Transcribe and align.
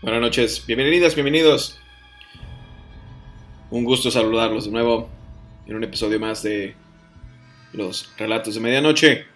Buenas 0.00 0.22
noches, 0.22 0.64
bienvenidas, 0.66 1.14
bienvenidos. 1.14 1.78
Un 3.70 3.84
gusto 3.84 4.10
saludarlos 4.10 4.64
de 4.64 4.70
nuevo 4.70 5.10
en 5.66 5.76
un 5.76 5.84
episodio 5.84 6.18
más 6.18 6.42
de 6.42 6.74
los 7.74 8.10
relatos 8.16 8.54
de 8.54 8.60
medianoche, 8.60 9.26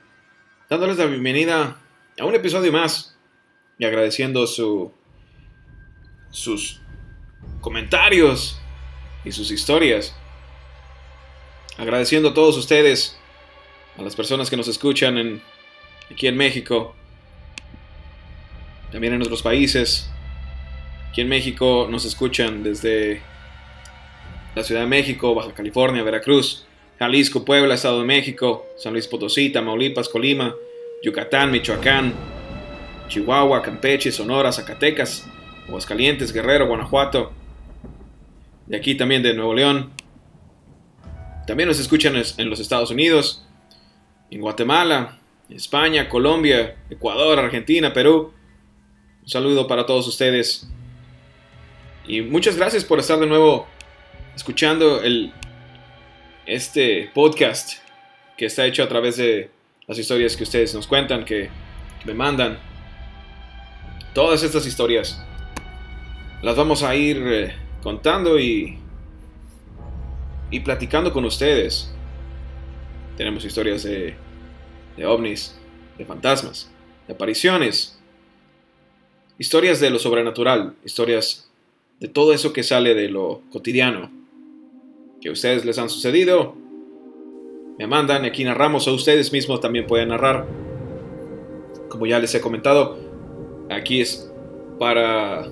dándoles 0.71 0.97
la 0.97 1.05
bienvenida 1.05 1.77
a 2.19 2.25
un 2.25 2.35
episodio 2.35 2.73
más 2.73 3.12
y 3.79 3.85
agradeciendo 3.85 4.47
su, 4.47 4.93
sus 6.31 6.81
comentarios 7.61 8.61
y 9.25 9.33
sus 9.33 9.51
historias. 9.51 10.15
Agradeciendo 11.79 12.31
a 12.31 12.35
todos 12.35 12.57
ustedes, 12.57 13.19
a 13.97 14.03
las 14.03 14.15
personas 14.15 14.51
que 14.51 14.57
nos 14.57 14.69
escuchan 14.69 15.19
en, 15.19 15.43
aquí 16.11 16.27
en 16.27 16.37
México, 16.37 16.95
también 18.91 19.15
en 19.15 19.23
otros 19.23 19.43
países. 19.43 20.11
Aquí 21.11 21.23
en 21.23 21.29
México 21.29 21.89
nos 21.91 22.05
escuchan 22.05 22.63
desde 22.63 23.23
la 24.55 24.63
Ciudad 24.63 24.83
de 24.83 24.87
México, 24.87 25.35
Baja 25.35 25.53
California, 25.55 26.03
Veracruz, 26.03 26.67
Jalisco, 26.99 27.45
Puebla, 27.45 27.75
Estado 27.75 28.01
de 28.01 28.07
México, 28.07 28.67
San 28.77 28.93
Luis 28.93 29.09
Potosí, 29.09 29.51
Tamaulipas, 29.51 30.09
Colima, 30.09 30.55
Yucatán, 31.03 31.51
Michoacán, 31.51 32.15
Chihuahua, 33.13 33.61
Campeche, 33.61 34.11
Sonora, 34.11 34.51
Zacatecas, 34.53 35.29
Aguascalientes, 35.69 36.33
Guerrero, 36.33 36.67
Guanajuato, 36.67 37.33
de 38.67 38.77
aquí 38.77 38.95
también 38.95 39.23
de 39.23 39.35
Nuevo 39.35 39.53
León. 39.53 39.93
También 41.47 41.69
nos 41.69 41.79
escuchan 41.79 42.15
en 42.17 42.49
los 42.49 42.59
Estados 42.59 42.91
Unidos, 42.91 43.47
en 44.31 44.41
Guatemala, 44.41 45.19
España, 45.51 46.09
Colombia, 46.09 46.77
Ecuador, 46.89 47.39
Argentina, 47.39 47.93
Perú. 47.93 48.33
Un 49.23 49.29
saludo 49.29 49.67
para 49.67 49.85
todos 49.85 50.09
ustedes. 50.09 50.67
Y 52.07 52.23
muchas 52.23 52.57
gracias 52.57 52.83
por 52.83 52.99
estar 52.99 53.19
de 53.19 53.27
nuevo 53.27 53.67
escuchando 54.35 55.03
el, 55.03 55.33
este 56.47 57.11
podcast 57.13 57.79
que 58.39 58.47
está 58.47 58.65
hecho 58.65 58.83
a 58.83 58.89
través 58.89 59.19
de 59.19 59.51
las 59.87 59.99
historias 59.99 60.35
que 60.35 60.45
ustedes 60.45 60.75
nos 60.75 60.87
cuentan, 60.87 61.25
que, 61.25 61.51
me 62.05 62.15
mandan. 62.15 62.72
Todas 64.15 64.43
estas 64.43 64.67
historias 64.67 65.23
las 66.43 66.55
vamos 66.55 66.83
a 66.83 66.95
ir 66.95 67.23
eh, 67.25 67.55
contando 67.83 68.39
y, 68.39 68.79
y 70.51 70.61
platicando 70.61 71.13
con 71.13 71.25
ustedes. 71.25 71.95
Tenemos 73.17 73.45
historias 73.45 73.83
de, 73.85 74.15
de 74.99 75.07
ovnis, 75.07 75.59
de 75.97 76.05
fantasmas, 76.05 76.71
de 77.07 77.15
apariciones, 77.15 77.99
historias 79.39 79.81
de 79.81 79.89
lo 79.89 79.99
sobrenatural, 79.99 80.75
historias 80.85 81.51
de 81.99 82.09
todo 82.09 82.35
eso 82.35 82.53
que 82.53 82.63
sale 82.63 82.95
de 82.95 83.09
lo 83.09 83.41
cotidiano 83.51 84.11
que 85.23 85.31
a 85.31 85.33
ustedes 85.33 85.65
les 85.65 85.79
han 85.79 85.89
sucedido. 85.89 86.55
Me 87.79 87.87
mandan, 87.87 88.27
aquí 88.27 88.45
narramos, 88.45 88.87
o 88.89 88.95
ustedes 88.95 89.33
mismos 89.33 89.61
también 89.61 89.87
pueden 89.87 90.09
narrar. 90.09 90.47
Como 91.89 92.07
ya 92.07 92.19
les 92.19 92.35
he 92.35 92.41
comentado, 92.41 93.12
aquí 93.75 94.01
es 94.01 94.31
para, 94.79 95.49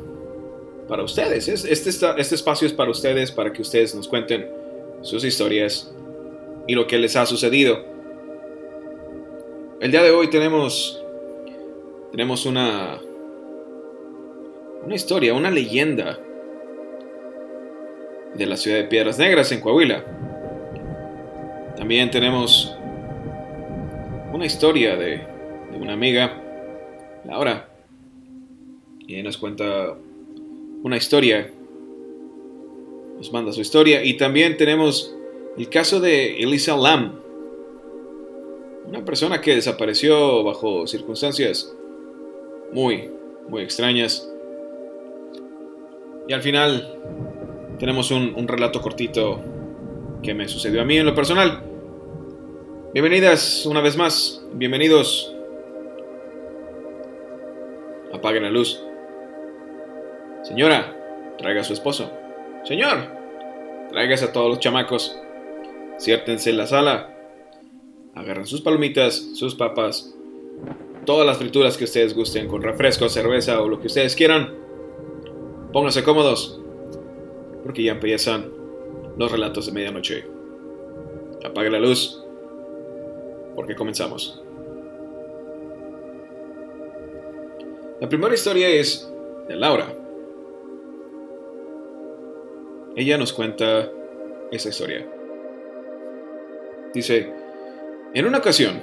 para 0.88 1.02
ustedes. 1.02 1.48
Este, 1.48 1.90
este 1.90 2.34
espacio 2.34 2.66
es 2.66 2.72
para 2.72 2.90
ustedes, 2.90 3.30
para 3.30 3.52
que 3.52 3.62
ustedes 3.62 3.94
nos 3.94 4.08
cuenten 4.08 4.48
sus 5.02 5.24
historias 5.24 5.92
y 6.66 6.74
lo 6.74 6.86
que 6.86 6.98
les 6.98 7.16
ha 7.16 7.26
sucedido. 7.26 7.84
El 9.80 9.90
día 9.90 10.02
de 10.02 10.10
hoy 10.10 10.28
tenemos, 10.28 11.02
tenemos 12.10 12.44
una, 12.44 13.00
una 14.84 14.94
historia, 14.94 15.32
una 15.32 15.50
leyenda 15.50 16.18
de 18.34 18.46
la 18.46 18.56
ciudad 18.56 18.76
de 18.78 18.84
Piedras 18.84 19.18
Negras, 19.18 19.50
en 19.52 19.60
Coahuila. 19.60 20.04
También 21.76 22.10
tenemos 22.10 22.76
una 24.32 24.44
historia 24.44 24.96
de, 24.96 25.26
una 25.80 25.94
amiga, 25.94 26.32
Laura, 27.24 27.69
y 29.10 29.22
nos 29.24 29.36
cuenta 29.38 29.96
una 30.84 30.96
historia, 30.96 31.50
nos 33.16 33.32
manda 33.32 33.52
su 33.52 33.60
historia, 33.60 34.04
y 34.04 34.16
también 34.16 34.56
tenemos 34.56 35.14
el 35.58 35.68
caso 35.68 35.98
de 35.98 36.38
Elisa 36.38 36.76
Lam, 36.76 37.18
una 38.86 39.04
persona 39.04 39.40
que 39.40 39.56
desapareció 39.56 40.44
bajo 40.44 40.86
circunstancias 40.86 41.74
muy, 42.72 43.10
muy 43.48 43.62
extrañas. 43.62 44.28
Y 46.28 46.32
al 46.32 46.42
final 46.42 46.96
tenemos 47.78 48.12
un, 48.12 48.46
relato 48.46 48.80
cortito 48.80 49.40
que 50.22 50.34
me 50.34 50.48
sucedió 50.48 50.82
a 50.82 50.84
mí 50.84 50.98
en 50.98 51.06
lo 51.06 51.14
personal. 51.14 51.64
Bienvenidas 52.94 53.66
una 53.66 53.80
vez 53.80 53.96
más, 53.96 54.44
bienvenidos. 54.54 55.34
Apaguen 58.12 58.44
la 58.44 58.50
luz. 58.50 58.80
Señora, 60.42 60.96
traiga 61.38 61.60
a 61.60 61.64
su 61.64 61.72
esposo. 61.72 62.10
Señor, 62.64 62.98
traigas 63.90 64.22
a 64.22 64.32
todos 64.32 64.48
los 64.48 64.58
chamacos. 64.58 65.18
Ciértense 65.98 66.50
en 66.50 66.56
la 66.56 66.66
sala. 66.66 67.14
Agarren 68.14 68.46
sus 68.46 68.60
palomitas, 68.60 69.14
sus 69.34 69.54
papas, 69.54 70.14
todas 71.04 71.26
las 71.26 71.38
frituras 71.38 71.76
que 71.76 71.84
ustedes 71.84 72.14
gusten, 72.14 72.48
con 72.48 72.62
refresco, 72.62 73.08
cerveza 73.08 73.60
o 73.60 73.68
lo 73.68 73.80
que 73.80 73.86
ustedes 73.86 74.16
quieran. 74.16 74.54
Pónganse 75.72 76.02
cómodos 76.02 76.60
porque 77.62 77.82
ya 77.82 77.92
empiezan 77.92 78.50
los 79.16 79.30
relatos 79.30 79.66
de 79.66 79.72
medianoche. 79.72 80.24
Apague 81.44 81.70
la 81.70 81.78
luz, 81.78 82.22
porque 83.54 83.74
comenzamos. 83.74 84.42
La 88.00 88.08
primera 88.08 88.34
historia 88.34 88.68
es 88.68 89.10
de 89.48 89.56
Laura. 89.56 89.99
Ella 92.96 93.18
nos 93.18 93.32
cuenta 93.32 93.90
esa 94.50 94.68
historia. 94.68 95.06
Dice, 96.92 97.32
en 98.14 98.26
una 98.26 98.38
ocasión 98.38 98.82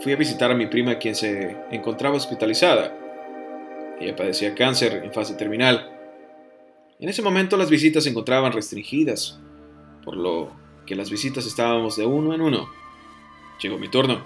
fui 0.00 0.12
a 0.12 0.16
visitar 0.16 0.50
a 0.50 0.54
mi 0.54 0.66
prima 0.66 0.98
quien 0.98 1.14
se 1.14 1.56
encontraba 1.70 2.16
hospitalizada. 2.16 2.96
Ella 4.00 4.16
padecía 4.16 4.54
cáncer 4.54 5.02
en 5.04 5.12
fase 5.12 5.34
terminal 5.34 5.98
en 7.00 7.08
ese 7.08 7.22
momento 7.22 7.56
las 7.56 7.70
visitas 7.70 8.02
se 8.02 8.10
encontraban 8.10 8.52
restringidas, 8.52 9.38
por 10.04 10.16
lo 10.16 10.50
que 10.84 10.96
las 10.96 11.10
visitas 11.10 11.46
estábamos 11.46 11.96
de 11.96 12.04
uno 12.04 12.34
en 12.34 12.40
uno. 12.40 12.68
Llegó 13.62 13.78
mi 13.78 13.88
turno. 13.88 14.24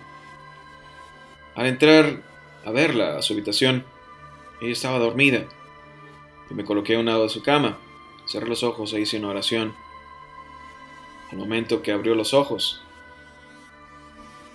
Al 1.55 1.67
entrar 1.67 2.23
a 2.65 2.71
verla 2.71 3.19
a 3.19 3.23
su 3.23 3.35
habitación, 3.35 3.85
ella 4.63 4.73
estaba 4.73 4.99
dormida. 4.99 5.45
y 6.51 6.55
me 6.55 6.65
coloqué 6.65 6.97
a 6.97 6.99
un 6.99 7.07
lado 7.07 7.25
de 7.25 7.29
su 7.29 7.43
cama, 7.43 7.79
cerré 8.33 8.49
los 8.49 8.63
ojos 8.63 8.95
e 8.95 9.01
hice 9.01 9.19
una 9.19 9.29
oración. 9.29 9.75
Al 11.31 11.37
momento 11.37 11.83
que 11.83 11.93
abrió 11.93 12.15
los 12.15 12.33
ojos, 12.33 12.83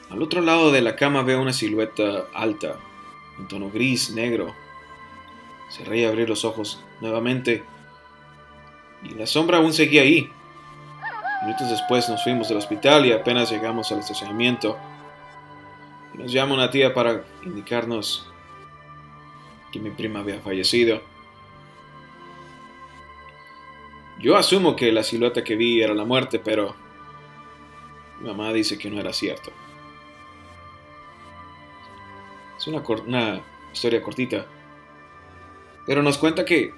al 0.10 0.22
otro 0.24 0.42
lado 0.42 0.72
de 0.72 0.82
la 0.82 0.96
cama 0.96 1.22
veo 1.22 1.40
una 1.40 1.54
silueta 1.54 2.26
alta, 2.34 2.78
en 3.38 3.48
tono 3.48 3.70
gris, 3.70 4.10
negro. 4.10 4.56
Cerré 5.70 6.00
y 6.00 6.06
abrí 6.06 6.26
los 6.26 6.44
ojos 6.44 6.84
nuevamente 7.02 7.64
y 9.04 9.10
la 9.14 9.28
sombra 9.28 9.58
aún 9.58 9.74
seguía 9.74 10.02
ahí. 10.02 10.30
Minutos 11.44 11.70
después 11.70 12.10
nos 12.10 12.24
fuimos 12.24 12.50
del 12.50 12.58
hospital 12.58 13.06
y 13.06 13.12
apenas 13.12 13.52
llegamos 13.52 13.92
al 13.92 14.00
estacionamiento. 14.00 14.76
Nos 16.16 16.32
llama 16.32 16.56
una 16.56 16.72
tía 16.72 16.96
para 16.96 17.24
indicarnos 17.46 18.28
que 19.72 19.80
mi 19.80 19.92
prima 19.92 20.22
había 20.22 20.42
fallecido. 20.42 21.02
Yo 24.20 24.36
asumo 24.36 24.76
que 24.76 24.92
la 24.92 25.04
silueta 25.04 25.44
que 25.44 25.56
vi 25.56 25.82
era 25.82 25.94
la 25.94 26.06
muerte, 26.06 26.40
pero 26.40 26.76
mi 28.20 28.28
mamá 28.28 28.52
dice 28.52 28.78
que 28.78 28.90
no 28.90 29.00
era 29.00 29.14
cierto. 29.14 29.52
Es 32.58 32.66
una, 32.68 32.84
una 33.06 33.42
historia 33.72 34.02
cortita, 34.02 34.48
pero 35.86 36.02
nos 36.02 36.18
cuenta 36.18 36.44
que 36.44 36.74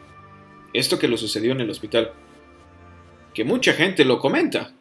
esto 0.73 0.99
que 0.99 1.07
lo 1.07 1.17
sucedió 1.17 1.53
en 1.53 1.61
el 1.61 1.69
hospital, 1.69 2.11
que 3.33 3.43
mucha 3.43 3.73
gente 3.73 4.03
lo 4.03 4.19
comenta, 4.19 4.73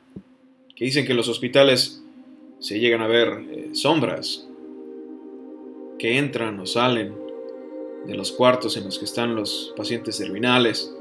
que 0.74 0.84
dicen 0.84 1.06
que 1.06 1.12
en 1.12 1.16
los 1.16 1.28
hospitales 1.28 2.02
se 2.58 2.78
llegan 2.80 3.02
a 3.02 3.06
ver 3.06 3.28
eh, 3.50 3.70
sombras 3.72 4.46
que 5.98 6.18
entran 6.18 6.58
o 6.60 6.66
salen 6.66 7.14
de 8.06 8.14
los 8.14 8.32
cuartos 8.32 8.76
en 8.76 8.84
los 8.84 8.98
que 8.98 9.04
están 9.04 9.34
los 9.34 9.72
pacientes 9.76 10.18
terminales. 10.18 10.94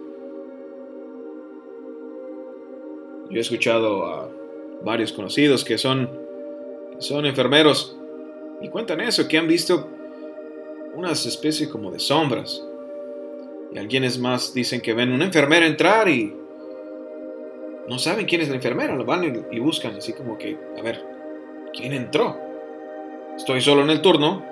Yo 3.29 3.37
he 3.37 3.41
escuchado 3.41 4.05
a 4.05 4.29
varios 4.83 5.11
conocidos 5.11 5.65
que 5.65 5.77
son, 5.77 6.09
son 6.99 7.25
enfermeros 7.25 7.97
y 8.61 8.69
cuentan 8.69 9.01
eso, 9.01 9.27
que 9.27 9.37
han 9.37 9.47
visto 9.47 9.89
unas 10.95 11.25
especies 11.25 11.69
como 11.69 11.91
de 11.91 11.99
sombras. 11.99 12.63
Y 13.73 13.77
algunos 13.77 14.17
más 14.19 14.53
dicen 14.53 14.81
que 14.81 14.93
ven 14.93 15.11
una 15.11 15.25
enfermera 15.25 15.65
entrar 15.65 16.07
y 16.07 16.33
no 17.87 17.99
saben 17.99 18.25
quién 18.25 18.41
es 18.41 18.49
la 18.49 18.55
enfermera, 18.55 18.95
lo 18.95 19.05
van 19.05 19.45
y, 19.51 19.59
buscan 19.59 19.95
así 19.95 20.13
como 20.13 20.37
que, 20.37 20.57
a 20.77 20.81
ver, 20.81 21.03
¿quién 21.73 21.93
entró? 21.93 22.37
Estoy 23.35 23.61
solo 23.61 23.83
en 23.83 23.89
el 23.89 24.01
turno, 24.01 24.43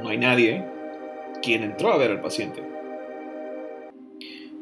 no 0.00 0.08
hay 0.08 0.18
nadie. 0.18 0.64
¿Quién 1.42 1.64
entró 1.64 1.92
a 1.92 1.98
ver 1.98 2.12
al 2.12 2.20
paciente? 2.20 2.62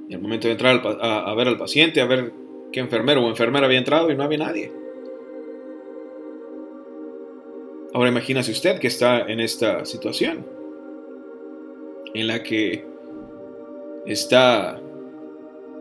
Y 0.08 0.14
al 0.14 0.20
momento 0.20 0.48
de 0.48 0.52
entrar 0.52 0.80
a 1.00 1.34
ver 1.34 1.46
al 1.46 1.58
paciente, 1.58 2.00
a 2.00 2.06
ver 2.06 2.32
qué 2.72 2.80
enfermero 2.80 3.24
o 3.24 3.28
enfermera 3.28 3.66
había 3.66 3.78
entrado 3.78 4.10
y 4.10 4.16
no 4.16 4.24
había 4.24 4.38
nadie. 4.38 4.72
Ahora 7.92 8.08
imagínese 8.08 8.52
usted 8.52 8.78
que 8.78 8.86
está 8.86 9.20
en 9.22 9.40
esta 9.40 9.84
situación, 9.84 10.46
en 12.14 12.26
la 12.26 12.42
que 12.42 12.84
está 14.06 14.80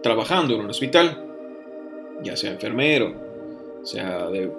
trabajando 0.01 0.55
en 0.55 0.61
un 0.61 0.69
hospital, 0.71 1.25
ya 2.23 2.35
sea 2.35 2.51
enfermero, 2.51 3.13
sea 3.83 4.27
de 4.29 4.51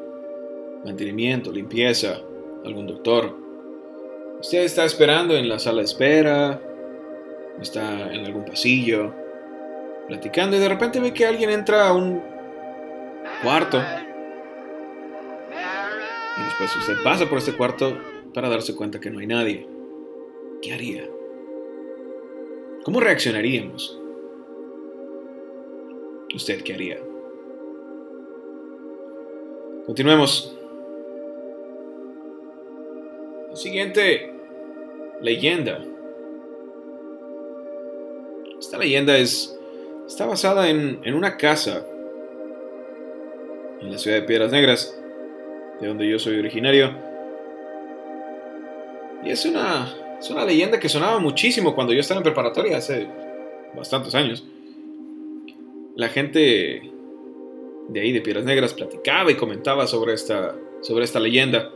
mantenimiento, 0.84 1.50
limpieza, 1.50 2.20
algún 2.64 2.86
doctor. 2.86 3.36
Usted 4.40 4.62
está 4.62 4.84
esperando 4.84 5.36
en 5.36 5.48
la 5.48 5.58
sala 5.58 5.78
de 5.78 5.84
espera, 5.84 6.62
está 7.60 8.12
en 8.14 8.24
algún 8.24 8.44
pasillo, 8.44 9.12
platicando 10.10 10.56
y 10.56 10.58
de 10.58 10.68
repente 10.68 10.98
ve 10.98 11.14
que 11.14 11.24
alguien 11.24 11.50
entra 11.50 11.88
a 11.88 11.92
un 11.92 12.20
cuarto. 13.44 13.80
Y 16.36 16.42
después 16.42 16.76
usted 16.76 16.96
pasa 17.04 17.26
por 17.26 17.38
este 17.38 17.52
cuarto 17.56 17.96
para 18.34 18.48
darse 18.48 18.74
cuenta 18.74 18.98
que 18.98 19.08
no 19.08 19.20
hay 19.20 19.28
nadie. 19.28 19.68
¿Qué 20.60 20.72
haría? 20.72 21.08
¿Cómo 22.82 22.98
reaccionaríamos? 22.98 24.00
¿Usted 26.34 26.62
qué 26.62 26.74
haría? 26.74 26.98
Continuemos. 29.86 30.56
La 33.48 33.56
siguiente 33.56 34.34
leyenda. 35.20 35.84
Esta 38.58 38.76
leyenda 38.76 39.16
es, 39.16 39.59
está 40.10 40.26
basada 40.26 40.68
en, 40.68 40.98
en 41.04 41.14
una 41.14 41.36
casa 41.36 41.86
en 43.80 43.92
la 43.92 43.96
ciudad 43.96 44.16
de 44.16 44.22
Piedras 44.24 44.50
Negras, 44.50 45.00
de 45.80 45.86
donde 45.86 46.08
yo 46.08 46.18
soy 46.18 46.36
originario. 46.36 46.92
Y 49.24 49.30
es 49.30 49.46
una, 49.46 49.94
es 50.18 50.28
una 50.30 50.44
leyenda 50.44 50.80
que 50.80 50.88
sonaba 50.88 51.20
muchísimo 51.20 51.76
cuando 51.76 51.92
yo 51.92 52.00
estaba 52.00 52.18
en 52.18 52.24
preparatoria 52.24 52.78
hace 52.78 53.06
bastantes 53.76 54.16
años. 54.16 54.44
La 55.94 56.08
gente 56.08 56.90
de 57.88 58.00
ahí, 58.00 58.10
de 58.10 58.20
Piedras 58.20 58.44
Negras, 58.44 58.74
platicaba 58.74 59.30
y 59.30 59.36
comentaba 59.36 59.86
sobre 59.86 60.14
esta, 60.14 60.56
sobre 60.80 61.04
esta 61.04 61.20
leyenda. 61.20 61.70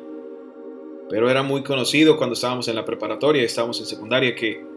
Pero 1.08 1.30
era 1.30 1.44
muy 1.44 1.62
conocido 1.62 2.16
cuando 2.16 2.34
estábamos 2.34 2.66
en 2.66 2.74
la 2.74 2.84
preparatoria, 2.84 3.44
estábamos 3.44 3.78
en 3.78 3.86
secundaria, 3.86 4.34
que, 4.34 4.73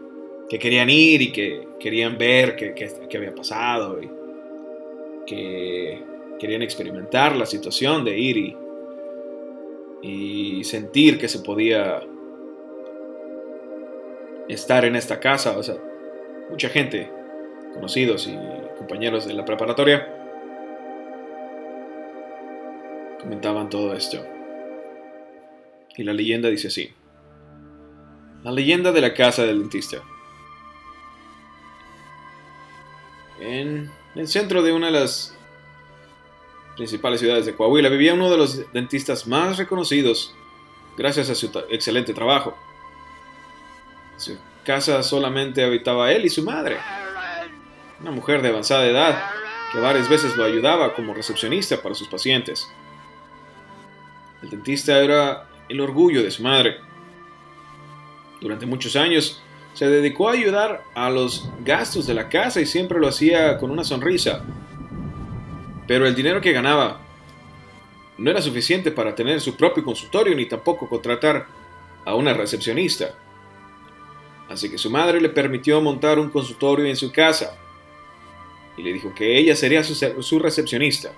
que 0.48 0.58
querían 0.58 0.88
ir 0.88 1.22
y 1.22 1.32
que 1.32 1.68
querían 1.78 2.16
ver 2.16 2.56
qué, 2.56 2.74
qué, 2.74 3.16
había 3.16 3.34
pasado. 3.34 4.00
Y 4.02 4.10
que 5.26 6.02
querían 6.38 6.62
experimentar 6.62 7.36
la 7.36 7.44
situación 7.44 8.04
de 8.04 8.18
ir 8.18 8.36
y, 8.38 8.56
y 10.02 10.64
sentir 10.64 11.18
que 11.18 11.28
se 11.28 11.40
podía 11.40 12.02
estar 14.48 14.84
en 14.84 14.96
esta 14.96 15.20
casa. 15.20 15.58
O 15.58 15.62
sea, 15.62 15.76
mucha 16.50 16.68
gente, 16.68 17.10
conocidos 17.74 18.26
y 18.26 18.36
compañeros 18.78 19.26
de 19.26 19.34
la 19.34 19.44
preparatoria, 19.44 20.14
comentaban 23.20 23.68
todo 23.68 23.92
esto. 23.92 24.24
Y 25.96 26.04
la 26.04 26.12
leyenda 26.12 26.48
dice 26.48 26.68
así. 26.68 26.90
La 28.44 28.52
leyenda 28.52 28.92
de 28.92 29.00
la 29.00 29.12
casa 29.12 29.44
del 29.44 29.58
dentista. 29.58 29.98
En 33.40 33.90
el 34.14 34.28
centro 34.28 34.62
de 34.62 34.72
una 34.72 34.86
de 34.86 34.92
las 34.92 35.34
principales 36.76 37.20
ciudades 37.20 37.46
de 37.46 37.54
Coahuila 37.54 37.88
vivía 37.88 38.14
uno 38.14 38.30
de 38.30 38.36
los 38.36 38.72
dentistas 38.72 39.26
más 39.26 39.58
reconocidos 39.58 40.34
gracias 40.96 41.30
a 41.30 41.34
su 41.34 41.50
excelente 41.70 42.14
trabajo. 42.14 42.56
En 44.14 44.20
su 44.20 44.38
casa 44.64 45.02
solamente 45.02 45.64
habitaba 45.64 46.12
él 46.12 46.24
y 46.24 46.28
su 46.28 46.42
madre, 46.44 46.78
una 48.00 48.10
mujer 48.10 48.42
de 48.42 48.48
avanzada 48.48 48.86
edad 48.86 49.30
que 49.72 49.80
varias 49.80 50.08
veces 50.08 50.36
lo 50.36 50.44
ayudaba 50.44 50.94
como 50.94 51.14
recepcionista 51.14 51.80
para 51.82 51.94
sus 51.94 52.08
pacientes. 52.08 52.68
El 54.42 54.50
dentista 54.50 54.98
era 54.98 55.48
el 55.68 55.80
orgullo 55.80 56.22
de 56.22 56.30
su 56.30 56.42
madre. 56.42 56.78
Durante 58.40 58.66
muchos 58.66 58.94
años 58.96 59.42
se 59.78 59.88
dedicó 59.88 60.28
a 60.28 60.32
ayudar 60.32 60.82
a 60.96 61.08
los 61.08 61.48
gastos 61.60 62.04
de 62.08 62.12
la 62.12 62.28
casa 62.28 62.60
y 62.60 62.66
siempre 62.66 62.98
lo 62.98 63.06
hacía 63.06 63.58
con 63.58 63.70
una 63.70 63.84
sonrisa. 63.84 64.44
Pero 65.86 66.04
el 66.04 66.16
dinero 66.16 66.40
que 66.40 66.50
ganaba 66.50 67.00
no 68.16 68.28
era 68.28 68.42
suficiente 68.42 68.90
para 68.90 69.14
tener 69.14 69.40
su 69.40 69.56
propio 69.56 69.84
consultorio 69.84 70.34
ni 70.34 70.46
tampoco 70.46 70.88
contratar 70.88 71.46
a 72.04 72.16
una 72.16 72.34
recepcionista. 72.34 73.14
Así 74.48 74.68
que 74.68 74.78
su 74.78 74.90
madre 74.90 75.20
le 75.20 75.28
permitió 75.28 75.80
montar 75.80 76.18
un 76.18 76.30
consultorio 76.30 76.84
en 76.84 76.96
su 76.96 77.12
casa 77.12 77.56
y 78.76 78.82
le 78.82 78.92
dijo 78.92 79.14
que 79.14 79.38
ella 79.38 79.54
sería 79.54 79.84
su, 79.84 80.38
recepcionista. 80.40 81.12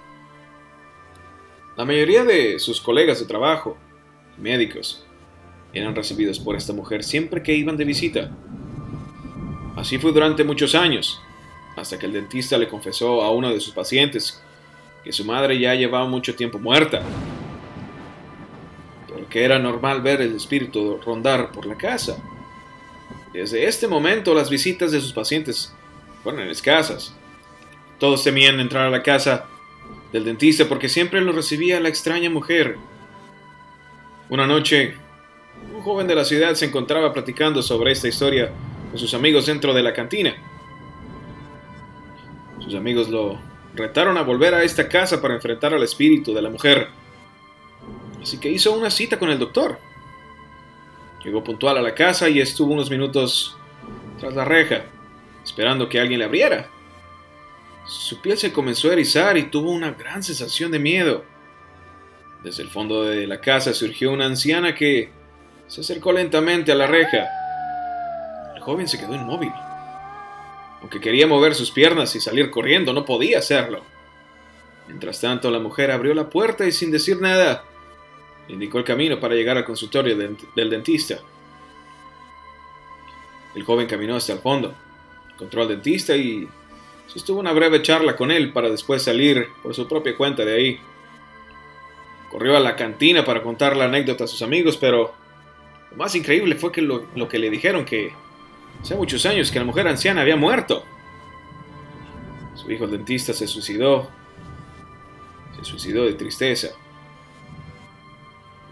La 1.79 1.87
mayoría 1.87 2.25
de 2.25 2.59
sus 2.59 2.79
colegas 2.79 3.21
de 3.21 3.25
trabajo, 3.25 3.79
médicos, 4.37 5.07
eran 5.73 5.95
recibidos 5.95 6.39
por 6.39 6.57
esta 6.57 6.73
mujer 6.73 7.05
siempre 7.05 7.43
que 7.43 7.55
iban 7.55 7.77
de 7.77 7.85
visita. 7.85 8.31
Así 9.77 9.99
fue 9.99 10.13
durante 10.13 10.45
muchos 10.45 10.75
años, 10.75 11.21
hasta 11.77 11.99
que 11.99 12.07
el 12.07 12.13
dentista 12.13 12.59
le 12.59 12.69
confesó 12.69 13.23
a 13.23 13.31
uno 13.31 13.51
de 13.51 13.61
sus 13.61 13.73
pacientes 13.73 14.43
que 15.05 15.13
su 15.13 15.25
madre 15.25 15.59
ya 15.59 15.75
llevaba 15.75 16.07
mucho 16.07 16.35
tiempo 16.35 16.59
muerta, 16.59 17.03
porque 19.09 19.45
era 19.45 19.59
normal 19.59 20.03
ver 20.03 20.21
el 20.21 20.37
espíritu 20.37 21.01
rondar 21.05 21.53
por 21.53 21.67
la 21.67 21.77
casa. 21.77 22.19
Desde 23.33 23.67
este 23.67 23.87
momento 23.87 24.35
las 24.35 24.51
visitas 24.51 24.93
de 24.93 25.01
sus 25.01 25.13
pacientes 25.13 25.73
fueron 26.23 26.49
escasas. 26.49 27.15
Todos 27.99 28.25
temían 28.25 28.61
entrar 28.61 28.87
a 28.87 28.91
la 28.91 29.03
casa 29.03 29.47
del 30.13 30.25
dentista 30.25 30.69
porque 30.69 30.89
siempre 30.89 31.21
lo 31.21 31.33
recibía 31.33 31.81
la 31.81 31.89
extraña 31.89 32.29
mujer. 32.29 32.77
Una 34.29 34.47
noche, 34.47 34.95
un 35.75 35.83
joven 35.83 36.07
de 36.07 36.15
la 36.15 36.25
ciudad 36.25 36.55
se 36.55 36.67
encontraba 36.67 37.13
platicando 37.13 37.63
sobre 37.63 37.93
esta 37.93 38.09
historia 38.09 38.53
con 38.91 38.99
sus 38.99 39.15
amigos 39.15 39.47
dentro 39.47 39.73
de 39.73 39.83
la 39.83 39.93
cantina. 39.93 40.35
Sus 42.61 42.75
amigos 42.75 43.09
lo 43.09 43.39
retaron 43.75 44.19
a 44.19 44.23
volver 44.23 44.55
a 44.55 44.63
esta 44.63 44.89
casa 44.89 45.21
para 45.23 45.35
enfrentar 45.35 45.73
al 45.73 45.83
espíritu 45.83 46.35
de 46.35 46.43
la 46.43 46.51
mujer. 46.51 46.89
Así 48.23 48.39
que 48.39 48.51
hizo 48.51 48.73
una 48.73 48.91
cita 48.91 49.19
con 49.19 49.31
el 49.31 49.39
doctor. 49.39 49.79
Llegó 51.25 51.43
puntual 51.45 51.79
a 51.79 51.83
la 51.83 51.95
casa 51.95 52.29
y 52.29 52.41
estuvo 52.41 52.73
unos 52.73 52.91
minutos 52.91 53.57
tras 54.19 54.35
la 54.35 54.45
reja, 54.45 54.85
esperando 55.45 55.89
que 55.89 56.01
alguien 56.01 56.19
le 56.19 56.27
abriera. 56.27 56.69
Su 57.87 58.21
piel 58.21 58.39
se 58.39 58.53
comenzó 58.53 58.91
a 58.91 58.93
erizar 58.93 59.37
y 59.37 59.45
tuvo 59.45 59.71
una 59.71 59.93
gran 59.93 60.23
sensación 60.23 60.71
de 60.71 60.79
miedo. 60.79 61.25
Desde 62.43 62.63
el 62.63 62.69
fondo 62.69 63.05
de 63.05 63.27
la 63.27 63.41
casa 63.41 63.75
surgió 63.75 64.13
una 64.13 64.27
anciana 64.27 64.75
que 64.75 65.11
se 65.71 65.81
acercó 65.81 66.13
lentamente 66.13 66.73
a 66.73 66.75
la 66.75 66.87
reja. 66.87 67.29
El 68.55 68.61
joven 68.61 68.87
se 68.87 68.99
quedó 68.99 69.15
inmóvil. 69.15 69.53
Aunque 70.81 71.01
quería 71.01 71.27
mover 71.27 71.55
sus 71.55 71.71
piernas 71.71 72.15
y 72.17 72.21
salir 72.21 72.51
corriendo, 72.51 72.93
no 72.93 73.05
podía 73.05 73.39
hacerlo. 73.39 73.83
Mientras 74.89 75.21
tanto, 75.21 75.51
la 75.51 75.59
mujer 75.59 75.91
abrió 75.91 76.13
la 76.13 76.29
puerta 76.29 76.67
y 76.67 76.73
sin 76.73 76.91
decir 76.91 77.21
nada, 77.21 77.65
indicó 78.49 78.79
el 78.79 78.85
camino 78.85 79.19
para 79.19 79.35
llegar 79.35 79.57
al 79.57 79.65
consultorio 79.65 80.17
del 80.17 80.71
dentista. 80.71 81.19
El 83.55 83.63
joven 83.63 83.87
caminó 83.87 84.17
hasta 84.17 84.33
el 84.33 84.41
fondo, 84.41 84.75
encontró 85.33 85.63
al 85.63 85.69
dentista 85.69 86.17
y 86.17 86.49
Sostuvo 87.13 87.41
una 87.41 87.53
breve 87.53 87.83
charla 87.83 88.15
con 88.15 88.31
él 88.31 88.53
para 88.53 88.71
después 88.71 89.03
salir 89.03 89.49
por 89.65 89.75
su 89.75 89.89
propia 89.89 90.17
cuenta 90.17 90.45
de 90.45 90.55
ahí. 90.55 90.81
Corrió 92.31 92.57
a 92.57 92.61
la 92.61 92.77
cantina 92.77 93.25
para 93.25 93.43
contar 93.43 93.77
la 93.77 93.87
anécdota 93.87 94.25
a 94.25 94.29
sus 94.29 94.43
amigos, 94.43 94.77
pero 94.77 95.13
lo 95.91 95.97
más 95.97 96.15
increíble 96.15 96.55
fue 96.57 96.73
que 96.73 96.83
lo, 96.83 97.29
que 97.29 97.39
le 97.39 97.51
dijeron 97.51 97.85
que 97.85 98.13
Hace 98.83 98.97
muchos 98.97 99.27
años 99.27 99.51
que 99.51 99.59
la 99.59 99.65
mujer 99.65 99.87
anciana 99.87 100.23
había 100.23 100.37
muerto. 100.37 100.85
Su 102.55 102.71
hijo 102.71 102.85
el 102.85 102.93
dentista 102.93 103.35
se 103.35 103.47
suicidó. 103.47 104.09
Se 105.57 105.65
suicidó 105.65 106.07
de 106.07 106.15
tristeza. 106.15 106.69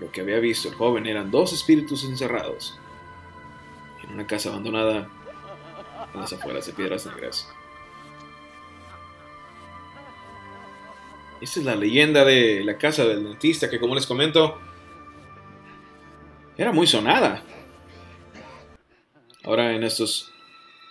Lo 0.00 0.10
que 0.10 0.22
había 0.22 0.38
visto 0.38 0.68
el 0.68 0.74
joven 0.74 1.06
eran 1.06 1.30
dos 1.30 1.52
espíritus 1.52 2.04
encerrados 2.04 2.78
en 4.02 4.14
una 4.14 4.26
casa 4.26 4.48
abandonada 4.48 5.10
en 6.14 6.20
las 6.20 6.32
afueras 6.32 6.66
de 6.66 6.72
Piedras 6.72 7.04
Negras. 7.04 7.48
Esta 11.40 11.60
es 11.60 11.66
la 11.66 11.76
leyenda 11.76 12.24
de 12.24 12.64
la 12.64 12.78
casa 12.78 13.04
del 13.04 13.24
dentista 13.24 13.68
que, 13.68 13.78
como 13.78 13.94
les 13.94 14.06
comento, 14.06 14.58
era 16.58 16.72
muy 16.72 16.88
sonada. 16.88 17.42
Ahora 19.44 19.74
en 19.74 19.84
estos, 19.84 20.32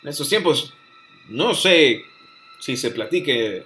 en 0.02 0.10
estos 0.10 0.30
tiempos, 0.30 0.74
no 1.28 1.54
sé 1.54 2.02
si 2.60 2.78
se 2.78 2.90
platique 2.90 3.66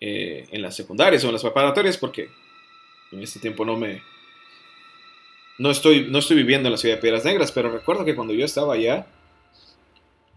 eh, 0.00 0.48
en 0.50 0.62
las 0.62 0.76
secundarias 0.76 1.24
o 1.24 1.26
en 1.26 1.32
las 1.32 1.42
preparatorias, 1.42 1.98
porque 1.98 2.30
en 3.10 3.22
este 3.22 3.40
tiempo 3.40 3.64
no 3.64 3.76
me... 3.76 4.02
No 5.58 5.70
estoy, 5.70 6.06
no 6.08 6.18
estoy 6.18 6.36
viviendo 6.36 6.68
en 6.68 6.72
la 6.72 6.78
ciudad 6.78 6.96
de 6.96 7.00
Piedras 7.00 7.24
Negras, 7.24 7.50
pero 7.50 7.70
recuerdo 7.70 8.04
que 8.04 8.14
cuando 8.14 8.34
yo 8.34 8.44
estaba 8.44 8.74
allá, 8.74 9.06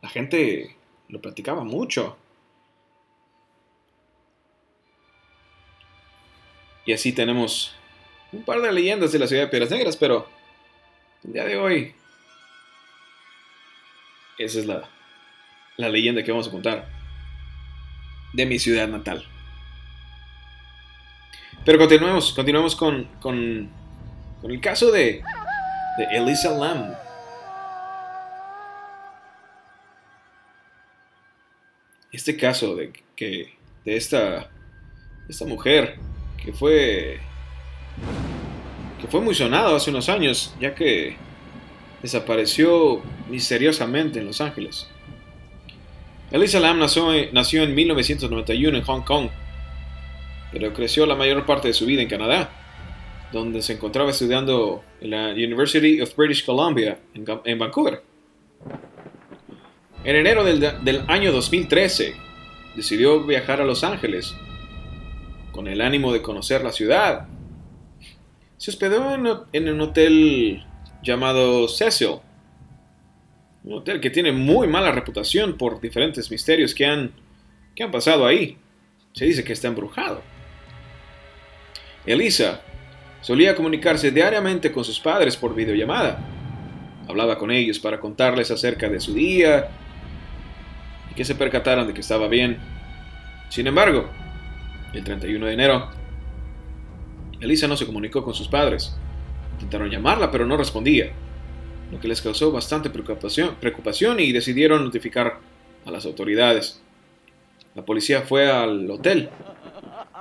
la 0.01 0.09
gente 0.09 0.75
lo 1.09 1.21
platicaba 1.21 1.63
mucho. 1.63 2.17
Y 6.85 6.93
así 6.93 7.11
tenemos 7.11 7.75
un 8.31 8.43
par 8.43 8.61
de 8.61 8.71
leyendas 8.71 9.11
de 9.11 9.19
la 9.19 9.27
ciudad 9.27 9.43
de 9.43 9.49
Piedras 9.49 9.71
Negras, 9.71 9.97
pero 9.97 10.38
el 11.23 11.33
día 11.33 11.45
de 11.45 11.57
hoy 11.57 11.95
esa 14.39 14.59
es 14.59 14.65
la, 14.65 14.89
la 15.75 15.89
leyenda 15.89 16.23
que 16.23 16.31
vamos 16.31 16.47
a 16.47 16.51
contar 16.51 16.87
de 18.31 18.45
mi 18.45 18.57
ciudad 18.57 18.87
natal. 18.87 19.25
Pero 21.65 21.77
continuemos, 21.77 22.33
continuemos 22.33 22.73
con, 22.73 23.03
con, 23.19 23.69
con 24.41 24.49
el 24.49 24.61
caso 24.61 24.91
de, 24.91 25.21
de 25.97 26.17
Elisa 26.17 26.51
Lam. 26.51 26.95
Este 32.13 32.37
caso 32.37 32.75
de 32.75 32.93
que 33.17 33.57
de 33.83 33.97
esta, 33.97 34.49
esta 35.27 35.45
mujer 35.45 35.99
que 36.41 36.53
fue 36.53 37.19
que 38.99 39.07
fue 39.07 39.21
muy 39.21 39.35
sonado 39.35 39.75
hace 39.75 39.89
unos 39.89 40.09
años, 40.09 40.53
ya 40.59 40.75
que 40.75 41.15
desapareció 42.01 43.01
misteriosamente 43.29 44.19
en 44.19 44.25
Los 44.25 44.41
Ángeles. 44.41 44.87
Elisa 46.31 46.59
Lam 46.59 46.79
nació, 46.79 47.13
en 47.13 47.75
1991 47.75 48.77
en 48.77 48.83
Hong 48.83 49.01
Kong, 49.01 49.29
pero 50.51 50.73
creció 50.73 51.05
la 51.05 51.15
mayor 51.15 51.45
parte 51.45 51.67
de 51.67 51.73
su 51.73 51.85
vida 51.85 52.01
en 52.01 52.07
Canadá, 52.07 52.51
donde 53.31 53.61
se 53.61 53.73
encontraba 53.73 54.11
estudiando 54.11 54.83
en 55.01 55.11
la 55.11 55.29
University 55.29 56.01
of 56.01 56.15
British 56.15 56.45
Columbia 56.45 56.99
en, 57.13 57.59
Vancouver. 57.59 58.03
En 60.03 60.15
enero 60.15 60.43
del, 60.43 60.59
del 60.59 61.03
año 61.07 61.31
2013, 61.31 62.15
decidió 62.75 63.23
viajar 63.23 63.61
a 63.61 63.65
Los 63.65 63.83
Ángeles 63.83 64.35
con 65.51 65.67
el 65.67 65.81
ánimo 65.81 66.13
de 66.13 66.21
conocer 66.21 66.63
la 66.63 66.71
ciudad. 66.71 67.27
Se 68.59 68.71
hospedó 68.71 69.15
en, 69.53 69.69
un 69.69 69.81
hotel 69.81 70.65
llamado 71.01 71.69
Cecil, 71.69 72.19
un 73.63 73.73
hotel 73.77 74.01
que 74.01 74.09
tiene 74.09 74.33
muy 74.33 74.67
mala 74.67 74.91
reputación 74.91 75.57
por 75.57 75.79
diferentes 75.79 76.29
misterios 76.29 76.75
que 76.75 76.85
han, 76.85 77.13
que 77.73 77.83
han 77.83 77.91
pasado 77.91 78.27
ahí. 78.27 78.57
Se 79.13 79.23
dice 79.23 79.45
que 79.45 79.53
está 79.53 79.69
embrujado. 79.69 80.21
Elisa 82.05 82.59
solía 83.21 83.55
comunicarse 83.55 84.11
diariamente 84.11 84.73
con 84.73 84.83
sus 84.83 84.99
padres 84.99 85.37
por 85.37 85.55
videollamada. 85.55 86.19
Hablaba 87.07 87.37
con 87.37 87.51
ellos 87.51 87.79
para 87.79 87.97
contarles 87.97 88.51
acerca 88.51 88.89
de 88.89 88.99
su 88.99 89.13
día 89.13 89.69
y 91.09 91.13
que 91.13 91.23
se 91.23 91.35
percataran 91.35 91.87
de 91.87 91.93
que 91.93 92.01
estaba 92.01 92.27
bien. 92.27 92.57
Sin 93.47 93.67
embargo, 93.67 94.09
el 94.93 95.05
31 95.05 95.45
de 95.45 95.53
enero, 95.53 95.98
Elisa 97.41 97.67
no 97.67 97.77
se 97.77 97.85
comunicó 97.85 98.23
con 98.23 98.33
sus 98.33 98.47
padres. 98.47 98.95
Intentaron 99.53 99.89
llamarla, 99.89 100.31
pero 100.31 100.45
no 100.45 100.57
respondía, 100.57 101.11
lo 101.91 101.99
que 101.99 102.07
les 102.07 102.21
causó 102.21 102.51
bastante 102.51 102.89
preocupación, 102.89 104.19
y 104.19 104.31
decidieron 104.31 104.83
notificar 104.83 105.39
a 105.85 105.91
las 105.91 106.05
autoridades. 106.05 106.81
La 107.75 107.85
policía 107.85 108.21
fue 108.21 108.51
al 108.51 108.89
hotel 108.89 109.29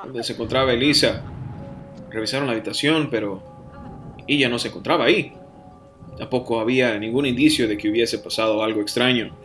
donde 0.05 0.23
se 0.23 0.35
encontraba 0.35 0.73
Elisa. 0.73 1.25
Revisaron 2.11 2.47
la 2.47 2.53
habitación, 2.53 3.09
pero 3.11 3.43
ella 4.27 4.49
no 4.49 4.59
se 4.59 4.69
encontraba 4.69 5.07
ahí. 5.07 5.33
Tampoco 6.17 6.61
había 6.61 6.99
ningún 6.99 7.27
indicio 7.27 7.69
de 7.69 7.77
que 7.77 7.89
hubiese 7.89 8.19
pasado 8.19 8.63
algo 8.63 8.81
extraño. 8.81 9.37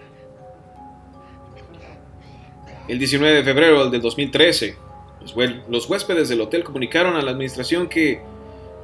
El 2.87 2.99
19 2.99 3.37
de 3.37 3.43
febrero 3.43 3.89
del 3.89 4.01
2013, 4.01 4.75
los 5.69 5.89
huéspedes 5.89 6.29
del 6.29 6.41
hotel 6.41 6.63
comunicaron 6.63 7.15
a 7.15 7.21
la 7.21 7.31
administración 7.31 7.87
que 7.87 8.21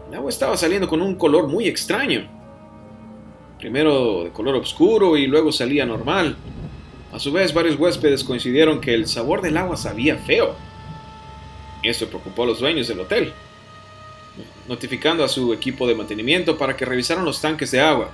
el 0.09 0.15
agua 0.15 0.29
estaba 0.29 0.57
saliendo 0.57 0.87
con 0.87 1.01
un 1.01 1.15
color 1.15 1.47
muy 1.47 1.67
extraño. 1.67 2.27
Primero 3.59 4.23
de 4.23 4.29
color 4.31 4.55
oscuro 4.55 5.17
y 5.17 5.27
luego 5.27 5.51
salía 5.51 5.85
normal. 5.85 6.37
A 7.11 7.19
su 7.19 7.31
vez, 7.31 7.53
varios 7.53 7.77
huéspedes 7.77 8.23
coincidieron 8.23 8.79
que 8.79 8.93
el 8.93 9.07
sabor 9.07 9.41
del 9.41 9.57
agua 9.57 9.75
sabía 9.75 10.17
feo. 10.17 10.55
Esto 11.83 12.07
preocupó 12.07 12.43
a 12.43 12.47
los 12.47 12.59
dueños 12.59 12.87
del 12.87 12.99
hotel, 12.99 13.33
notificando 14.67 15.23
a 15.23 15.29
su 15.29 15.53
equipo 15.53 15.87
de 15.87 15.95
mantenimiento 15.95 16.57
para 16.57 16.75
que 16.75 16.85
revisaran 16.85 17.25
los 17.25 17.41
tanques 17.41 17.71
de 17.71 17.81
agua. 17.81 18.09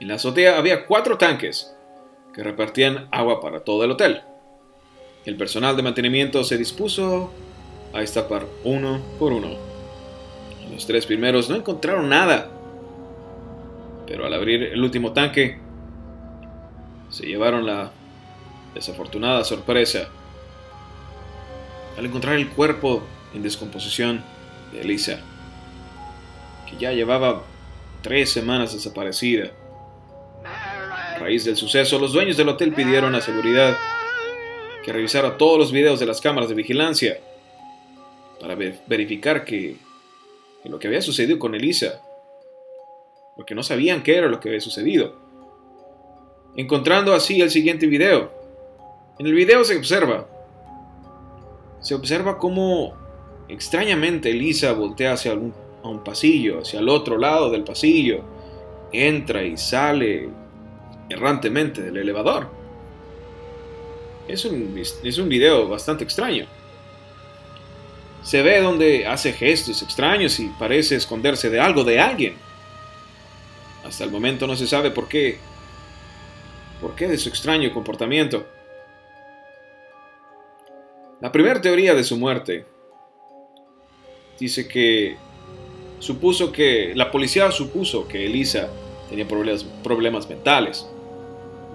En 0.00 0.08
la 0.08 0.14
azotea 0.14 0.58
había 0.58 0.86
cuatro 0.86 1.18
tanques 1.18 1.74
que 2.34 2.42
repartían 2.42 3.08
agua 3.10 3.40
para 3.40 3.60
todo 3.60 3.84
el 3.84 3.90
hotel. 3.90 4.22
El 5.26 5.36
personal 5.36 5.76
de 5.76 5.82
mantenimiento 5.82 6.44
se 6.44 6.56
dispuso 6.56 7.32
a 7.92 7.98
destapar 7.98 8.46
uno 8.62 9.00
por 9.18 9.32
uno. 9.32 9.48
Los 10.72 10.86
tres 10.86 11.04
primeros 11.04 11.50
no 11.50 11.56
encontraron 11.56 12.08
nada, 12.08 12.48
pero 14.06 14.24
al 14.24 14.32
abrir 14.32 14.62
el 14.62 14.80
último 14.80 15.12
tanque, 15.12 15.58
se 17.10 17.26
llevaron 17.26 17.66
la 17.66 17.90
desafortunada 18.72 19.42
sorpresa 19.42 20.08
al 21.98 22.06
encontrar 22.06 22.36
el 22.36 22.48
cuerpo 22.50 23.02
en 23.34 23.42
descomposición 23.42 24.22
de 24.72 24.82
Elisa, 24.82 25.18
que 26.70 26.76
ya 26.76 26.92
llevaba 26.92 27.42
tres 28.00 28.30
semanas 28.30 28.74
desaparecida. 28.74 29.50
A 30.44 31.18
raíz 31.18 31.44
del 31.44 31.56
suceso, 31.56 31.98
los 31.98 32.12
dueños 32.12 32.36
del 32.36 32.48
hotel 32.48 32.72
pidieron 32.72 33.16
a 33.16 33.20
seguridad 33.20 33.76
que 34.86 34.92
revisara 34.92 35.36
todos 35.36 35.58
los 35.58 35.72
videos 35.72 35.98
de 35.98 36.06
las 36.06 36.20
cámaras 36.20 36.48
de 36.48 36.54
vigilancia 36.54 37.18
para 38.40 38.54
verificar 38.54 39.44
que, 39.44 39.74
lo 40.62 40.78
que 40.78 40.86
había 40.86 41.02
sucedido 41.02 41.40
con 41.40 41.56
Elisa, 41.56 42.00
porque 43.34 43.56
no 43.56 43.64
sabían 43.64 44.04
qué 44.04 44.16
era 44.16 44.28
lo 44.28 44.38
que 44.38 44.48
había 44.48 44.60
sucedido. 44.60 45.16
Encontrando 46.54 47.14
así 47.14 47.40
el 47.40 47.50
siguiente 47.50 47.88
video. 47.88 48.30
En 49.18 49.26
el 49.26 49.34
video 49.34 49.64
se 49.64 49.76
observa, 49.76 50.28
se 51.80 51.96
observa 51.96 52.38
cómo 52.38 52.94
extrañamente 53.48 54.30
Elisa 54.30 54.72
voltea 54.72 55.14
hacia 55.14 55.32
a 55.32 55.88
un 55.88 56.04
pasillo, 56.04 56.60
hacia 56.60 56.78
el 56.78 56.88
otro 56.88 57.18
lado 57.18 57.50
del 57.50 57.64
pasillo, 57.64 58.22
entra 58.92 59.42
y 59.42 59.56
sale 59.56 60.28
errantemente 61.08 61.82
del 61.82 61.96
elevador. 61.96 62.65
Es 64.28 64.44
un, 64.44 64.76
es 64.76 65.18
un 65.18 65.28
video 65.28 65.68
bastante 65.68 66.04
extraño. 66.04 66.46
Se 68.22 68.42
ve 68.42 68.60
donde 68.60 69.06
hace 69.06 69.32
gestos 69.32 69.82
extraños 69.82 70.40
y 70.40 70.48
parece 70.58 70.96
esconderse 70.96 71.48
de 71.48 71.60
algo, 71.60 71.84
de 71.84 72.00
alguien. 72.00 72.34
Hasta 73.84 74.02
el 74.02 74.10
momento 74.10 74.46
no 74.46 74.56
se 74.56 74.66
sabe 74.66 74.90
por 74.90 75.08
qué. 75.08 75.38
¿Por 76.80 76.96
qué 76.96 77.06
de 77.06 77.18
su 77.18 77.28
extraño 77.28 77.72
comportamiento? 77.72 78.46
La 81.20 81.30
primera 81.32 81.60
teoría 81.60 81.94
de 81.94 82.04
su 82.04 82.18
muerte 82.18 82.66
dice 84.38 84.66
que 84.68 85.16
supuso 86.00 86.52
que 86.52 86.92
la 86.94 87.10
policía 87.10 87.50
supuso 87.52 88.06
que 88.06 88.26
Elisa 88.26 88.68
tenía 89.08 89.26
problemas, 89.26 89.64
problemas 89.82 90.28
mentales 90.28 90.86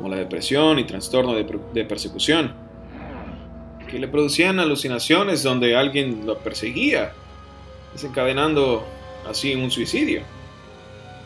como 0.01 0.15
la 0.15 0.19
depresión 0.19 0.79
y 0.79 0.83
trastorno 0.85 1.35
de, 1.35 1.85
persecución, 1.85 2.55
que 3.87 3.99
le 3.99 4.07
producían 4.07 4.59
alucinaciones 4.59 5.43
donde 5.43 5.75
alguien 5.75 6.25
lo 6.25 6.39
perseguía, 6.39 7.13
desencadenando 7.93 8.83
así 9.29 9.53
un 9.53 9.69
suicidio. 9.69 10.23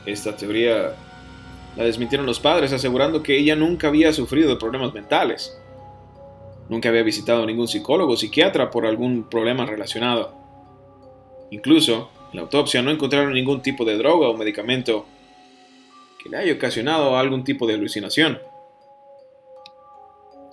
Esta 0.06 0.36
teoría 0.36 0.94
la 1.78 1.84
desmintieron 1.86 2.26
los 2.26 2.42
padres 2.42 2.74
asegurando 2.74 3.24
que 3.24 3.38
ella 3.38 3.56
nunca 3.56 3.88
había 3.88 4.12
sufrido 4.12 4.50
de 4.50 4.58
problemas 4.58 4.94
mentales. 4.94 5.58
Nunca 6.68 6.90
había 6.90 7.04
visitado 7.04 7.46
ningún 7.46 7.70
psicólogo 7.70 8.12
o 8.12 8.18
psiquiatra 8.18 8.72
por 8.72 8.86
algún 8.86 9.30
problema 9.30 9.66
relacionado. 9.66 10.34
Incluso, 11.50 12.10
en 12.32 12.36
la 12.36 12.42
autopsia 12.42 12.82
no 12.82 12.92
encontraron 12.92 13.32
ningún 13.32 13.62
tipo 13.62 13.86
de 13.86 13.98
droga 13.98 14.28
o 14.28 14.36
medicamento 14.36 15.06
que 16.22 16.30
le 16.30 16.40
haya 16.40 16.54
ocasionado 16.54 17.18
algún 17.18 17.46
tipo 17.46 17.66
de 17.66 17.76
alucinación. 17.76 18.38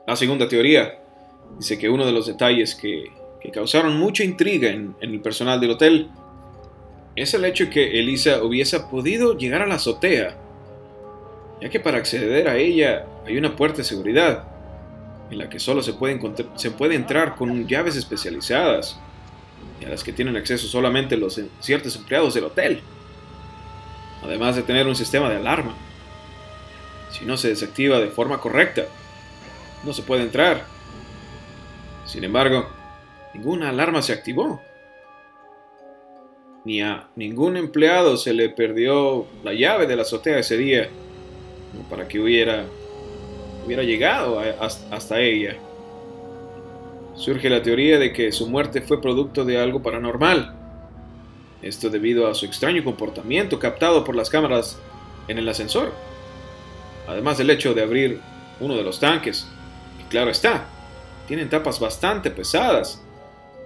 La 0.07 0.17
segunda 0.17 0.49
teoría 0.49 0.99
dice 1.59 1.79
que 1.79 1.89
uno 1.89 2.05
de 2.05 2.13
los 2.13 2.27
detalles 2.27 2.75
que, 2.75 3.11
causaron 3.53 3.99
mucha 3.99 4.25
intriga 4.25 4.71
en, 4.71 4.97
el 5.01 5.21
personal 5.21 5.61
del 5.61 5.71
hotel 5.71 6.09
es 7.15 7.35
el 7.35 7.45
hecho 7.45 7.71
que 7.71 8.01
Elisa 8.01 8.43
hubiese 8.43 8.81
podido 8.81 9.37
llegar 9.37 9.63
a 9.63 9.67
la 9.67 9.77
azotea, 9.77 10.37
ya 11.61 11.69
que 11.69 11.79
para 11.79 11.99
acceder 11.99 12.49
a 12.49 12.57
ella 12.57 13.07
hay 13.27 13.37
una 13.37 13.55
puerta 13.55 13.79
de 13.79 13.85
seguridad 13.85 14.45
en 15.31 15.39
la 15.39 15.49
que 15.49 15.61
solo 15.61 15.83
se 15.83 15.93
puede, 15.93 16.19
se 16.57 16.71
puede 16.71 16.95
entrar 16.95 17.37
con 17.37 17.69
llaves 17.69 17.97
especializadas 17.97 18.99
y 19.81 19.85
a 19.85 19.89
las 19.89 20.03
que 20.03 20.13
tienen 20.13 20.37
acceso 20.37 20.67
solamente 20.67 21.17
los 21.17 21.41
ciertos 21.61 21.95
empleados 21.97 22.35
del 22.35 22.45
hotel, 22.45 22.81
además 24.23 24.57
de 24.57 24.63
tener 24.63 24.87
un 24.87 24.97
sistema 24.97 25.29
de 25.29 25.37
alarma. 25.37 25.75
Si 27.11 27.25
no 27.25 27.37
se 27.37 27.49
desactiva 27.49 28.01
de 28.01 28.09
forma 28.09 28.39
correcta, 28.39 28.87
no 29.85 29.93
se 29.93 30.03
puede 30.03 30.23
entrar. 30.23 30.65
Sin 32.05 32.25
embargo, 32.25 32.69
ninguna 33.35 33.71
alarma 33.71 34.03
se 34.03 34.12
activó. 34.12 34.61
Ni 36.65 36.81
a 36.81 37.09
ningún 37.17 37.57
empleado 37.57 38.17
se 38.17 38.33
le 38.33 38.49
perdió 38.49 39.27
la 39.43 39.53
llave 39.53 39.87
de 39.87 39.97
la 39.97 40.03
azotea 40.03 40.39
ese 40.39 40.57
día, 40.57 40.89
para 41.91 42.07
que 42.07 42.21
hubiera 42.21 42.67
hubiera 43.65 43.83
llegado 43.83 44.41
hasta 44.91 45.21
ella. 45.21 45.57
Surge 47.15 47.49
la 47.51 47.62
teoría 47.62 47.99
de 47.99 48.12
que 48.12 48.33
su 48.33 48.49
muerte 48.49 48.83
fue 48.83 49.01
producto 49.01 49.45
de 49.45 49.59
algo 49.59 49.83
paranormal. 49.83 50.55
Esto 51.62 51.91
debido 51.91 52.27
a 52.27 52.35
su 52.35 52.47
extraño 52.47 52.83
comportamiento 52.83 53.59
captado 53.59 54.03
por 54.03 54.17
las 54.17 54.31
cámaras 54.31 54.79
en 55.29 55.39
el 55.39 55.49
ascensor. 55.49 55.93
Además 57.07 57.39
del 57.39 57.51
hecho 57.51 57.75
de 57.75 57.83
abrir 57.83 58.21
uno 58.61 58.75
de 58.75 58.83
los 58.83 58.99
tanques, 58.99 59.47
que 59.47 59.52
claro 60.12 60.31
está, 60.31 60.66
tienen 61.26 61.49
tapas 61.49 61.81
bastante 61.81 62.31
pesadas 62.31 63.02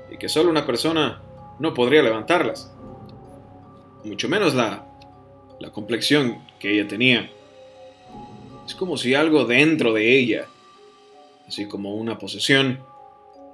y 0.09 0.17
que 0.17 0.29
solo 0.29 0.49
una 0.49 0.65
persona 0.65 1.21
no 1.59 1.75
podría 1.75 2.05
levantarlas. 2.05 2.73
Mucho 4.05 4.29
menos 4.29 4.55
la, 4.55 4.87
la 5.59 5.73
complexión 5.73 6.39
que 6.61 6.73
ella 6.73 6.87
tenía. 6.87 7.29
Es 8.65 8.77
como 8.77 8.97
si 8.97 9.17
algo 9.17 9.45
dentro 9.45 9.93
de 9.93 10.17
ella, 10.17 10.47
así 11.49 11.67
como 11.67 11.97
una 11.97 12.17
posesión, 12.17 12.79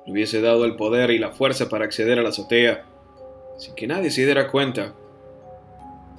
le 0.05 0.13
hubiese 0.13 0.43
dado 0.43 0.67
el 0.67 0.77
poder 0.77 1.13
y 1.13 1.19
la 1.19 1.31
fuerza 1.31 1.71
para 1.71 1.87
acceder 1.87 2.19
a 2.19 2.23
la 2.23 2.29
azotea, 2.29 2.85
sin 3.57 3.75
que 3.75 3.87
nadie 3.87 4.11
se 4.11 4.27
diera 4.27 4.51
cuenta. 4.51 4.93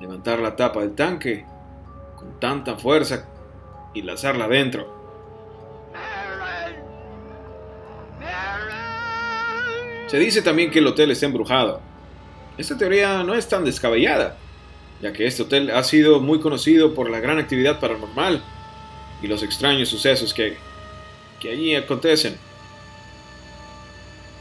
Levantar 0.01 0.39
la 0.39 0.55
tapa 0.55 0.79
del 0.79 0.95
tanque 0.95 1.45
con 2.15 2.39
tanta 2.39 2.77
fuerza 2.77 3.29
y 3.93 4.01
lanzarla 4.01 4.45
adentro. 4.45 5.02
Se 10.13 10.19
dice 10.19 10.43
también 10.43 10.69
que 10.69 10.77
el 10.77 10.85
hotel 10.85 11.09
está 11.09 11.25
embrujado. 11.25 11.81
Esta 12.55 12.77
teoría 12.77 13.23
no 13.23 13.33
es 13.33 13.47
tan 13.47 13.65
descabellada, 13.65 14.37
ya 15.01 15.11
que 15.11 15.25
este 15.25 15.41
hotel 15.41 15.71
ha 15.71 15.83
sido 15.83 16.19
muy 16.19 16.39
conocido 16.39 16.93
por 16.93 17.09
la 17.09 17.19
gran 17.19 17.39
actividad 17.39 17.79
paranormal 17.79 18.43
y 19.23 19.27
los 19.27 19.41
extraños 19.41 19.89
sucesos 19.89 20.31
que, 20.31 20.55
que 21.39 21.49
allí 21.49 21.73
acontecen. 21.73 22.37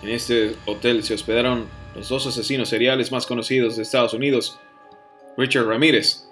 En 0.02 0.10
este 0.10 0.56
hotel 0.66 1.04
se 1.04 1.14
hospedaron 1.14 1.64
los 1.96 2.10
dos 2.10 2.26
asesinos 2.26 2.68
seriales 2.68 3.10
más 3.10 3.24
conocidos 3.24 3.74
de 3.76 3.84
Estados 3.84 4.12
Unidos, 4.12 4.58
Richard 5.38 5.64
Ramírez, 5.64 6.24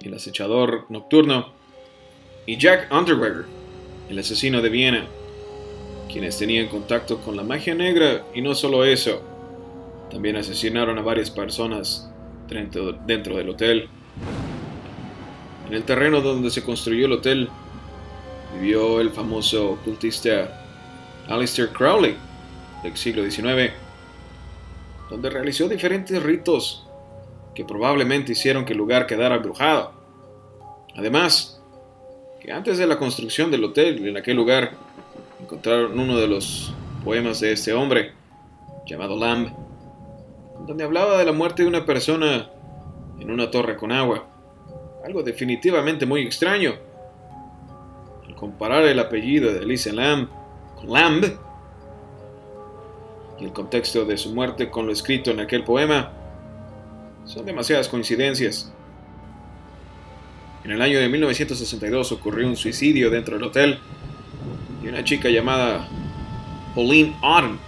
el 0.00 0.14
acechador 0.14 0.86
nocturno, 0.88 1.52
y 2.46 2.56
Jack 2.56 2.90
Unterweger, 2.90 3.44
el 4.08 4.18
asesino 4.18 4.62
de 4.62 4.70
Viena, 4.70 5.06
quienes 6.08 6.38
tenían 6.38 6.68
contacto 6.68 7.20
con 7.20 7.36
la 7.36 7.42
magia 7.42 7.74
negra 7.74 8.24
y 8.34 8.42
no 8.42 8.54
solo 8.54 8.84
eso, 8.84 9.22
también 10.10 10.36
asesinaron 10.36 10.98
a 10.98 11.02
varias 11.02 11.30
personas 11.30 12.10
dentro, 12.48 13.36
del 13.36 13.48
hotel. 13.48 13.88
En 15.68 15.74
el 15.74 15.84
terreno 15.84 16.20
donde 16.20 16.50
se 16.50 16.62
construyó 16.62 17.06
el 17.06 17.12
hotel 17.12 17.48
vivió 18.54 19.00
el 19.00 19.10
famoso 19.10 19.72
ocultista 19.72 20.64
Aleister 21.28 21.68
Crowley 21.68 22.16
del 22.82 22.96
siglo 22.96 23.22
XIX, 23.30 23.72
donde 25.10 25.28
realizó 25.28 25.68
diferentes 25.68 26.22
ritos 26.22 26.86
que 27.54 27.64
probablemente 27.64 28.32
hicieron 28.32 28.64
que 28.64 28.72
el 28.72 28.78
lugar 28.78 29.06
quedara 29.06 29.36
embrujado. 29.36 29.92
Además, 30.96 31.60
que 32.40 32.50
antes 32.50 32.78
de 32.78 32.86
la 32.86 32.98
construcción 32.98 33.50
del 33.50 33.64
hotel 33.64 34.06
en 34.06 34.16
aquel 34.16 34.36
lugar 34.36 34.87
encontraron 35.48 35.98
uno 35.98 36.18
de 36.18 36.28
los 36.28 36.74
poemas 37.02 37.40
de 37.40 37.52
este 37.52 37.72
hombre, 37.72 38.12
llamado 38.84 39.16
Lamb, 39.16 39.48
donde 40.66 40.84
hablaba 40.84 41.16
de 41.16 41.24
la 41.24 41.32
muerte 41.32 41.62
de 41.62 41.68
una 41.68 41.86
persona 41.86 42.50
en 43.18 43.30
una 43.30 43.50
torre 43.50 43.74
con 43.74 43.90
agua. 43.90 44.26
Algo 45.06 45.22
definitivamente 45.22 46.04
muy 46.04 46.20
extraño, 46.20 46.74
comparar 48.36 48.84
el 48.84 48.98
apellido 48.98 49.50
de 49.50 49.60
Elisa 49.60 49.90
Lamb 49.90 50.28
con 50.76 50.92
Lamb 50.92 51.24
y 53.40 53.44
el 53.46 53.52
contexto 53.52 54.04
de 54.04 54.18
su 54.18 54.34
muerte 54.34 54.68
con 54.68 54.84
lo 54.84 54.92
escrito 54.92 55.30
en 55.30 55.40
aquel 55.40 55.64
poema, 55.64 56.12
son 57.24 57.46
demasiadas 57.46 57.88
coincidencias. 57.88 58.70
En 60.62 60.72
el 60.72 60.82
año 60.82 60.98
de 60.98 61.08
1962 61.08 62.12
ocurrió 62.12 62.46
un 62.46 62.56
suicidio 62.56 63.08
dentro 63.08 63.36
del 63.36 63.44
hotel 63.44 63.78
y 64.82 64.88
una 64.88 65.04
chica 65.04 65.28
llamada 65.28 65.88
Pauline 66.74 67.14
Autumn 67.22 67.58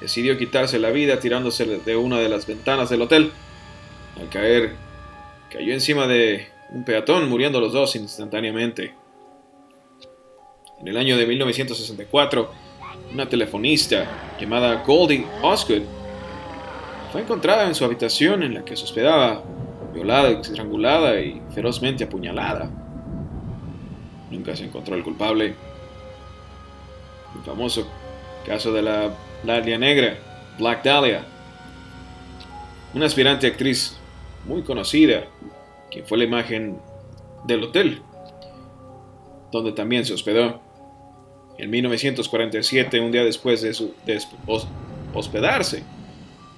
decidió 0.00 0.38
quitarse 0.38 0.78
la 0.78 0.90
vida 0.90 1.20
tirándose 1.20 1.66
de 1.66 1.96
una 1.96 2.18
de 2.18 2.28
las 2.28 2.46
ventanas 2.46 2.88
del 2.88 3.02
hotel. 3.02 3.32
Al 4.18 4.28
caer, 4.28 4.74
cayó 5.50 5.72
encima 5.72 6.06
de 6.06 6.48
un 6.70 6.84
peatón, 6.84 7.28
muriendo 7.28 7.60
los 7.60 7.72
dos 7.72 7.94
instantáneamente. 7.96 8.94
En 10.80 10.88
el 10.88 10.96
año 10.96 11.16
de 11.18 11.26
1964, 11.26 12.50
una 13.12 13.28
telefonista 13.28 14.36
llamada 14.40 14.82
Goldie 14.86 15.26
Osgood 15.42 15.82
fue 17.12 17.22
encontrada 17.22 17.66
en 17.66 17.74
su 17.74 17.84
habitación 17.84 18.42
en 18.42 18.54
la 18.54 18.64
que 18.64 18.76
se 18.76 18.84
hospedaba, 18.84 19.42
violada, 19.92 20.30
estrangulada 20.30 21.20
y 21.20 21.42
ferozmente 21.54 22.04
apuñalada. 22.04 22.70
Nunca 24.30 24.56
se 24.56 24.64
encontró 24.64 24.94
el 24.94 25.02
culpable. 25.02 25.54
El 27.36 27.42
famoso 27.44 27.86
caso 28.46 28.72
de 28.72 28.82
la 28.82 29.14
Dahlia 29.44 29.78
Negra, 29.78 30.16
Black 30.58 30.84
Dahlia, 30.84 31.24
una 32.94 33.06
aspirante 33.06 33.46
actriz 33.46 33.96
muy 34.46 34.62
conocida, 34.62 35.24
quien 35.90 36.06
fue 36.06 36.18
la 36.18 36.24
imagen 36.24 36.78
del 37.46 37.64
hotel 37.64 38.02
donde 39.50 39.72
también 39.72 40.04
se 40.04 40.14
hospedó. 40.14 40.60
En 41.58 41.70
1947, 41.70 43.00
un 43.00 43.12
día 43.12 43.24
después 43.24 43.60
de, 43.60 43.74
su, 43.74 43.94
hospedarse 45.12 45.82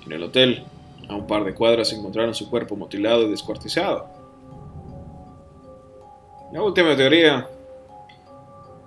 en 0.06 0.12
el 0.12 0.22
hotel, 0.22 0.64
a 1.08 1.16
un 1.16 1.26
par 1.26 1.44
de 1.44 1.54
cuadras 1.54 1.92
encontraron 1.92 2.34
su 2.34 2.48
cuerpo 2.48 2.76
mutilado 2.76 3.22
y 3.26 3.30
descuartizado. 3.30 4.06
La 6.52 6.62
última 6.62 6.94
teoría 6.96 7.48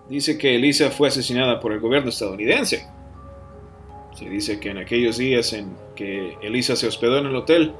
dice 0.09 0.37
que 0.37 0.55
Elisa 0.55 0.91
fue 0.91 1.07
asesinada 1.07 1.59
por 1.59 1.71
el 1.71 1.79
gobierno 1.79 2.09
estadounidense. 2.09 2.87
Se 4.17 4.29
dice 4.29 4.59
que 4.59 4.69
en 4.69 4.77
aquellos 4.77 5.17
días 5.17 5.51
en 5.53 5.75
que 5.95 6.37
Elisa 6.41 6.75
se 6.75 6.87
hospedó 6.87 7.17
en 7.17 7.27
el 7.27 7.35
hotel, 7.35 7.73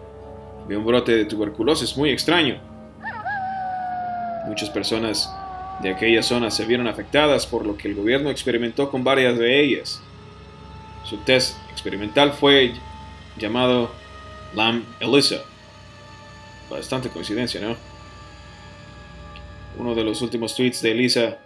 había 0.64 0.78
un 0.78 0.86
brote 0.86 1.16
de 1.16 1.26
tuberculosis 1.26 1.96
muy 1.96 2.10
extraño. 2.10 2.60
Muchas 4.48 4.70
personas 4.70 5.32
de 5.82 5.90
aquella 5.90 6.24
zona 6.24 6.52
se 6.52 6.66
vieron 6.66 6.88
afectadas 6.88 7.46
por 7.46 7.66
lo 7.66 7.78
que 7.78 7.88
el 7.88 7.96
gobierno 7.96 8.30
experimentó 8.30 8.90
con 8.90 9.04
varias 9.04 9.38
de 9.38 9.62
ellas. 9.62 10.02
Su 11.04 11.18
test 11.18 11.58
experimental 11.72 12.34
fue 12.34 12.74
llamado 13.38 13.92
LAM 14.56 14.84
ELISA. 15.00 15.42
Bastante 16.70 17.10
coincidencia, 17.10 17.62
¿no? 17.62 17.76
Uno 19.78 19.94
de 19.94 20.04
los 20.04 20.22
últimos 20.22 20.56
tweets 20.56 20.82
de 20.82 20.92
Elisa 20.92 21.38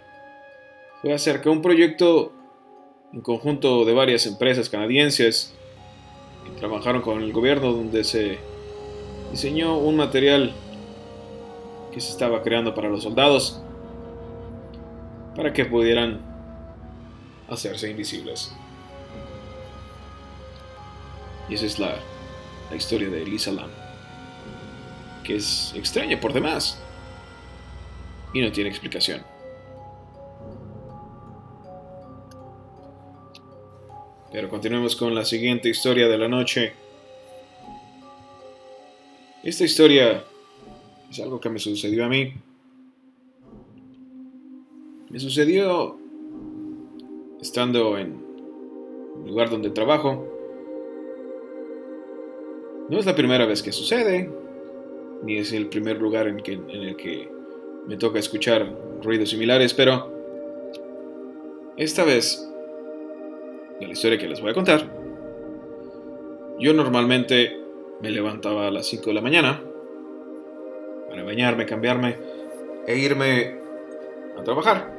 acerca 1.08 1.44
de 1.44 1.50
un 1.50 1.62
proyecto 1.62 2.32
en 3.12 3.22
conjunto 3.22 3.84
de 3.84 3.94
varias 3.94 4.26
empresas 4.26 4.68
canadienses 4.68 5.54
que 6.44 6.58
trabajaron 6.58 7.02
con 7.02 7.22
el 7.22 7.32
gobierno 7.32 7.72
donde 7.72 8.04
se 8.04 8.38
diseñó 9.30 9.78
un 9.78 9.96
material 9.96 10.52
que 11.92 12.00
se 12.00 12.10
estaba 12.10 12.42
creando 12.42 12.74
para 12.74 12.88
los 12.88 13.02
soldados 13.02 13.60
para 15.34 15.52
que 15.52 15.64
pudieran 15.64 16.20
hacerse 17.48 17.90
invisibles. 17.90 18.52
Y 21.48 21.54
esa 21.54 21.66
es 21.66 21.78
la, 21.78 21.96
la 22.70 22.76
historia 22.76 23.08
de 23.08 23.22
Elisa 23.22 23.50
Lam, 23.50 23.70
que 25.24 25.36
es 25.36 25.72
extraña 25.74 26.20
por 26.20 26.32
demás 26.32 26.80
y 28.32 28.40
no 28.40 28.52
tiene 28.52 28.70
explicación. 28.70 29.22
Pero 34.32 34.48
continuemos 34.48 34.94
con 34.94 35.14
la 35.14 35.24
siguiente 35.24 35.68
historia 35.68 36.08
de 36.08 36.18
la 36.18 36.28
noche. 36.28 36.72
Esta 39.42 39.64
historia 39.64 40.24
es 41.10 41.18
algo 41.20 41.40
que 41.40 41.50
me 41.50 41.58
sucedió 41.58 42.04
a 42.04 42.08
mí. 42.08 42.32
Me 45.08 45.18
sucedió 45.18 45.98
estando 47.40 47.98
en 47.98 48.22
el 49.22 49.28
lugar 49.28 49.50
donde 49.50 49.70
trabajo. 49.70 50.26
No 52.88 52.98
es 52.98 53.06
la 53.06 53.16
primera 53.16 53.46
vez 53.46 53.62
que 53.62 53.72
sucede, 53.72 54.30
ni 55.24 55.38
es 55.38 55.52
el 55.52 55.68
primer 55.68 56.00
lugar 56.00 56.28
en, 56.28 56.42
en 56.46 56.82
el 56.82 56.96
que 56.96 57.28
me 57.86 57.96
toca 57.96 58.18
escuchar 58.18 58.76
ruidos 59.02 59.30
similares, 59.30 59.74
pero 59.74 60.12
esta 61.76 62.04
vez, 62.04 62.49
de 63.80 63.86
la 63.86 63.92
historia 63.92 64.18
que 64.18 64.28
les 64.28 64.40
voy 64.40 64.50
a 64.50 64.54
contar, 64.54 64.86
yo 66.58 66.74
normalmente 66.74 67.58
me 68.00 68.10
levantaba 68.10 68.68
a 68.68 68.70
las 68.70 68.86
5 68.86 69.06
de 69.06 69.14
la 69.14 69.22
mañana 69.22 69.62
para 71.08 71.24
bañarme, 71.24 71.66
cambiarme 71.66 72.16
e 72.86 72.98
irme 72.98 73.58
a 74.38 74.42
trabajar. 74.44 74.92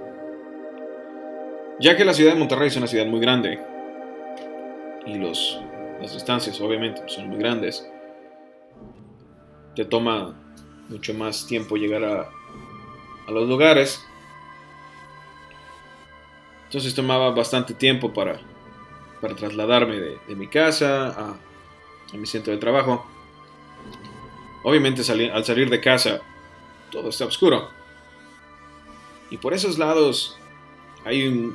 Ya 1.80 1.96
que 1.96 2.04
la 2.04 2.14
ciudad 2.14 2.34
de 2.34 2.40
Monterrey 2.40 2.68
es 2.68 2.78
una 2.78 2.88
ciudad 2.88 3.06
muy 3.06 3.20
grande 3.20 3.60
y 5.06 5.16
los, 5.18 5.60
las 6.00 6.14
distancias 6.14 6.60
obviamente 6.62 7.02
son 7.08 7.30
muy 7.30 7.38
grandes, 7.38 7.88
te 9.76 9.86
toma 9.86 10.36
mucho 10.90 11.14
más 11.14 11.48
tiempo 11.48 11.78
llegar 11.78 12.04
a, 12.04 12.30
a 13.28 13.32
los 13.32 13.48
lugares. 13.48 14.04
Entonces 16.66 16.94
tomaba 16.94 17.32
bastante 17.32 17.74
tiempo 17.74 18.14
para, 18.14 18.40
para 19.22 19.36
trasladarme 19.36 20.00
de, 20.00 20.36
mi 20.36 20.48
casa 20.48 21.08
a, 21.08 21.38
mi 22.18 22.26
centro 22.26 22.52
de 22.52 22.60
trabajo. 22.60 23.06
Obviamente 24.64 25.02
al 25.32 25.46
salir 25.46 25.70
de 25.70 25.80
casa 25.80 26.22
todo 26.92 27.10
está 27.10 27.26
oscuro. 27.26 27.70
Y 29.30 29.38
por 29.38 29.54
esos 29.54 29.78
lados 29.78 30.38
hay 31.06 31.54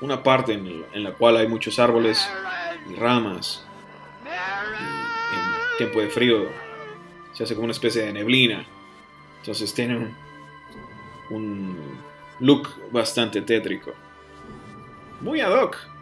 una 0.00 0.22
parte 0.22 0.54
en, 0.54 1.04
la 1.04 1.12
cual 1.12 1.36
hay 1.36 1.46
muchos 1.46 1.78
árboles 1.78 2.28
y 2.90 2.94
ramas. 2.94 3.64
En 4.24 5.78
tiempo 5.78 6.00
de 6.00 6.08
frío 6.08 6.48
se 7.32 7.44
hace 7.44 7.54
como 7.54 7.66
una 7.66 7.72
especie 7.72 8.02
de 8.02 8.12
neblina. 8.12 8.66
Entonces 9.40 9.72
tiene 9.72 9.98
un, 9.98 10.16
un 11.30 12.00
look 12.40 12.68
bastante 12.90 13.42
tétrico. 13.42 13.92
Muy 15.20 15.40
ad 15.40 15.52
hoc 15.52 15.95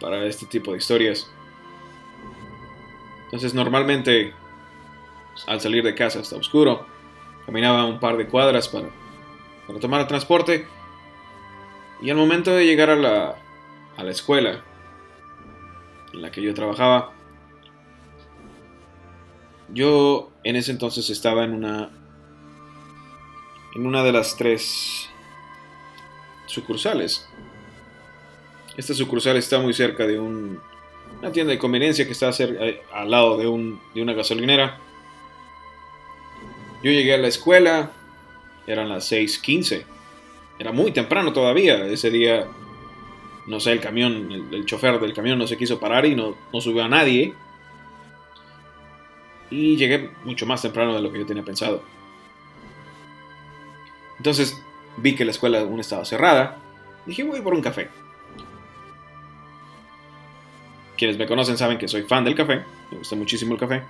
para 0.00 0.24
este 0.24 0.46
tipo 0.46 0.72
de 0.72 0.78
historias. 0.78 1.30
Entonces 3.26 3.54
normalmente 3.54 4.34
al 5.46 5.60
salir 5.60 5.84
de 5.84 5.94
casa 5.94 6.20
está 6.20 6.36
oscuro. 6.36 6.86
Caminaba 7.46 7.84
un 7.84 8.00
par 8.00 8.16
de 8.16 8.26
cuadras 8.26 8.68
para, 8.68 8.88
para 9.66 9.78
tomar 9.78 10.00
el 10.00 10.06
transporte. 10.06 10.66
Y 12.02 12.10
al 12.10 12.16
momento 12.16 12.50
de 12.52 12.64
llegar 12.64 12.90
a 12.90 12.96
la, 12.96 13.36
a 13.96 14.04
la 14.04 14.10
escuela 14.10 14.64
en 16.12 16.22
la 16.22 16.30
que 16.30 16.42
yo 16.42 16.54
trabajaba, 16.54 17.12
yo 19.68 20.32
en 20.42 20.56
ese 20.56 20.72
entonces 20.72 21.10
estaba 21.10 21.44
en 21.44 21.54
una 21.54 21.90
en 23.74 23.86
una 23.86 24.02
de 24.02 24.12
las 24.12 24.36
tres 24.36 25.08
sucursales. 26.46 27.28
Esta 28.80 28.94
sucursal 28.94 29.36
está 29.36 29.58
muy 29.58 29.74
cerca 29.74 30.06
de 30.06 30.18
un, 30.18 30.58
una 31.20 31.30
tienda 31.30 31.52
de 31.52 31.58
conveniencia 31.58 32.06
que 32.06 32.12
está 32.12 32.30
eh, 32.38 32.80
al 32.94 33.10
lado 33.10 33.36
de, 33.36 33.46
un, 33.46 33.78
de 33.94 34.00
una 34.00 34.14
gasolinera. 34.14 34.78
Yo 36.82 36.90
llegué 36.90 37.12
a 37.12 37.18
la 37.18 37.28
escuela, 37.28 37.90
eran 38.66 38.88
las 38.88 39.12
6.15. 39.12 39.84
Era 40.58 40.72
muy 40.72 40.92
temprano 40.92 41.34
todavía. 41.34 41.84
Ese 41.88 42.10
día, 42.10 42.46
no 43.46 43.60
sé, 43.60 43.72
el 43.72 43.80
camión, 43.80 44.48
el, 44.50 44.64
chofer 44.64 44.98
del 44.98 45.12
camión 45.12 45.38
no 45.38 45.46
se 45.46 45.58
quiso 45.58 45.78
parar 45.78 46.06
y 46.06 46.14
no, 46.14 46.34
no 46.50 46.62
subió 46.62 46.82
a 46.82 46.88
nadie. 46.88 47.34
Y 49.50 49.76
llegué 49.76 50.08
mucho 50.24 50.46
más 50.46 50.62
temprano 50.62 50.94
de 50.94 51.02
lo 51.02 51.12
que 51.12 51.18
yo 51.18 51.26
tenía 51.26 51.44
pensado. 51.44 51.82
Entonces 54.16 54.58
vi 54.96 55.14
que 55.14 55.26
la 55.26 55.32
escuela 55.32 55.60
aún 55.60 55.80
estaba 55.80 56.06
cerrada. 56.06 56.56
Dije, 57.04 57.24
voy 57.24 57.42
por 57.42 57.52
un 57.52 57.60
café. 57.60 57.99
Quienes 61.00 61.16
me 61.16 61.26
conocen 61.26 61.56
saben 61.56 61.78
que 61.78 61.88
soy 61.88 62.02
fan 62.02 62.24
del 62.24 62.34
café. 62.34 62.62
Me 62.90 62.98
gusta 62.98 63.16
muchísimo 63.16 63.54
el 63.54 63.58
café. 63.58 63.82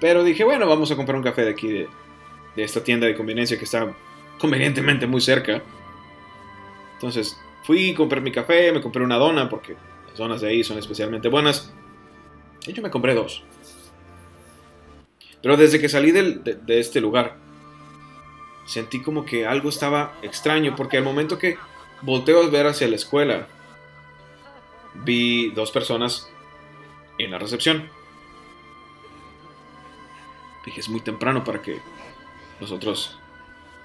Pero 0.00 0.24
dije, 0.24 0.42
bueno, 0.42 0.66
vamos 0.66 0.90
a 0.90 0.96
comprar 0.96 1.16
un 1.16 1.22
café 1.22 1.44
de 1.44 1.50
aquí, 1.50 1.68
de, 1.68 1.88
esta 2.56 2.82
tienda 2.82 3.06
de 3.06 3.14
conveniencia 3.14 3.56
que 3.56 3.62
está 3.62 3.94
convenientemente 4.36 5.06
muy 5.06 5.20
cerca. 5.20 5.62
Entonces 6.94 7.38
fui, 7.62 7.94
compré 7.94 8.20
mi 8.20 8.32
café, 8.32 8.72
me 8.72 8.80
compré 8.80 9.04
una 9.04 9.14
dona 9.14 9.48
porque 9.48 9.76
las 10.08 10.18
donas 10.18 10.40
de 10.40 10.48
ahí 10.48 10.64
son 10.64 10.76
especialmente 10.78 11.28
buenas. 11.28 11.72
Y 12.66 12.72
yo 12.72 12.82
me 12.82 12.90
compré 12.90 13.14
dos. 13.14 13.44
Pero 15.40 15.56
desde 15.56 15.80
que 15.80 15.88
salí 15.88 16.10
de, 16.10 16.58
de 16.60 16.80
este 16.80 17.00
lugar, 17.00 17.36
sentí 18.66 19.00
como 19.00 19.24
que 19.24 19.46
algo 19.46 19.68
estaba 19.68 20.18
extraño, 20.22 20.74
porque 20.74 20.96
al 20.96 21.04
momento 21.04 21.38
que 21.38 21.58
volteo 22.00 22.42
a 22.42 22.50
ver 22.50 22.66
hacia 22.66 22.88
la 22.88 22.96
escuela, 22.96 23.46
vi 24.94 25.50
dos 25.50 25.70
personas 25.70 26.30
en 27.18 27.30
la 27.30 27.38
recepción. 27.38 27.88
Dije, 30.64 30.80
es 30.80 30.88
muy 30.88 31.00
temprano 31.00 31.44
para 31.44 31.60
que 31.60 31.80
nosotros, 32.60 33.18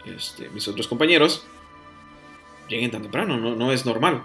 este, 0.05 0.49
mis 0.49 0.67
otros 0.67 0.87
compañeros, 0.87 1.47
lleguen 2.67 2.91
tan 2.91 3.01
temprano, 3.01 3.37
no, 3.37 3.71
es 3.71 3.85
normal. 3.85 4.23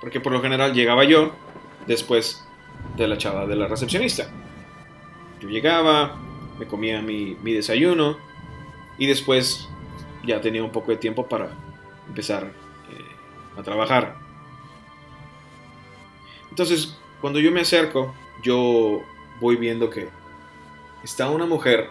Porque 0.00 0.20
por 0.20 0.32
lo 0.32 0.40
general 0.40 0.72
llegaba 0.72 1.04
yo 1.04 1.32
después 1.86 2.46
de 2.96 3.08
la 3.08 3.18
chava 3.18 3.46
de 3.46 3.56
la 3.56 3.68
recepcionista. 3.68 4.30
Yo 5.40 5.48
llegaba, 5.48 6.16
me 6.58 6.66
comía 6.66 7.02
mi, 7.02 7.36
mi 7.42 7.52
desayuno, 7.52 8.16
y 8.98 9.06
después 9.06 9.68
ya 10.24 10.40
tenía 10.40 10.64
un 10.64 10.70
poco 10.72 10.90
de 10.90 10.96
tiempo 10.96 11.26
para 11.26 11.50
empezar 12.08 12.44
eh, 12.44 13.58
a 13.58 13.62
trabajar. 13.62 14.25
Entonces, 16.56 16.96
cuando 17.20 17.38
yo 17.38 17.52
me 17.52 17.60
acerco, 17.60 18.14
yo 18.42 19.02
voy 19.42 19.56
viendo 19.56 19.90
que 19.90 20.08
está 21.04 21.28
una 21.28 21.44
mujer 21.44 21.90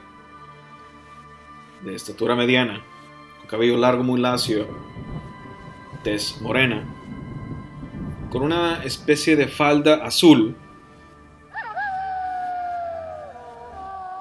de 1.83 1.93
estatura 1.93 2.35
mediana, 2.35 2.81
con 3.37 3.47
cabello 3.47 3.77
largo 3.77 4.01
muy 4.01 4.19
lacio, 4.19 4.67
tez 6.03 6.41
morena, 6.41 6.83
con 8.31 8.41
una 8.41 8.83
especie 8.83 9.35
de 9.35 9.47
falda 9.47 10.03
azul, 10.03 10.55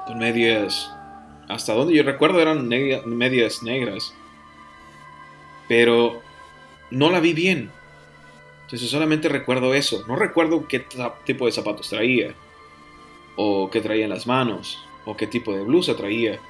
con 0.06 0.18
medias 0.18 0.94
hasta 1.48 1.72
donde 1.72 1.94
yo 1.94 2.02
recuerdo 2.02 2.38
eran 2.42 2.68
medias 2.68 3.62
negras. 3.62 4.12
Pero 5.68 6.20
no 6.90 7.08
la 7.10 7.20
vi 7.20 7.32
bien. 7.32 7.70
Entonces 8.74 8.90
solamente 8.90 9.28
recuerdo 9.28 9.72
eso. 9.72 10.04
No 10.08 10.16
recuerdo 10.16 10.66
qué 10.66 10.84
tipo 11.24 11.46
de 11.46 11.52
zapatos 11.52 11.90
traía. 11.90 12.34
O 13.36 13.70
qué 13.70 13.80
traía 13.80 14.02
en 14.02 14.10
las 14.10 14.26
manos. 14.26 14.84
O 15.04 15.16
qué 15.16 15.28
tipo 15.28 15.54
de 15.54 15.62
blusa 15.62 15.96
traía. 15.96 16.40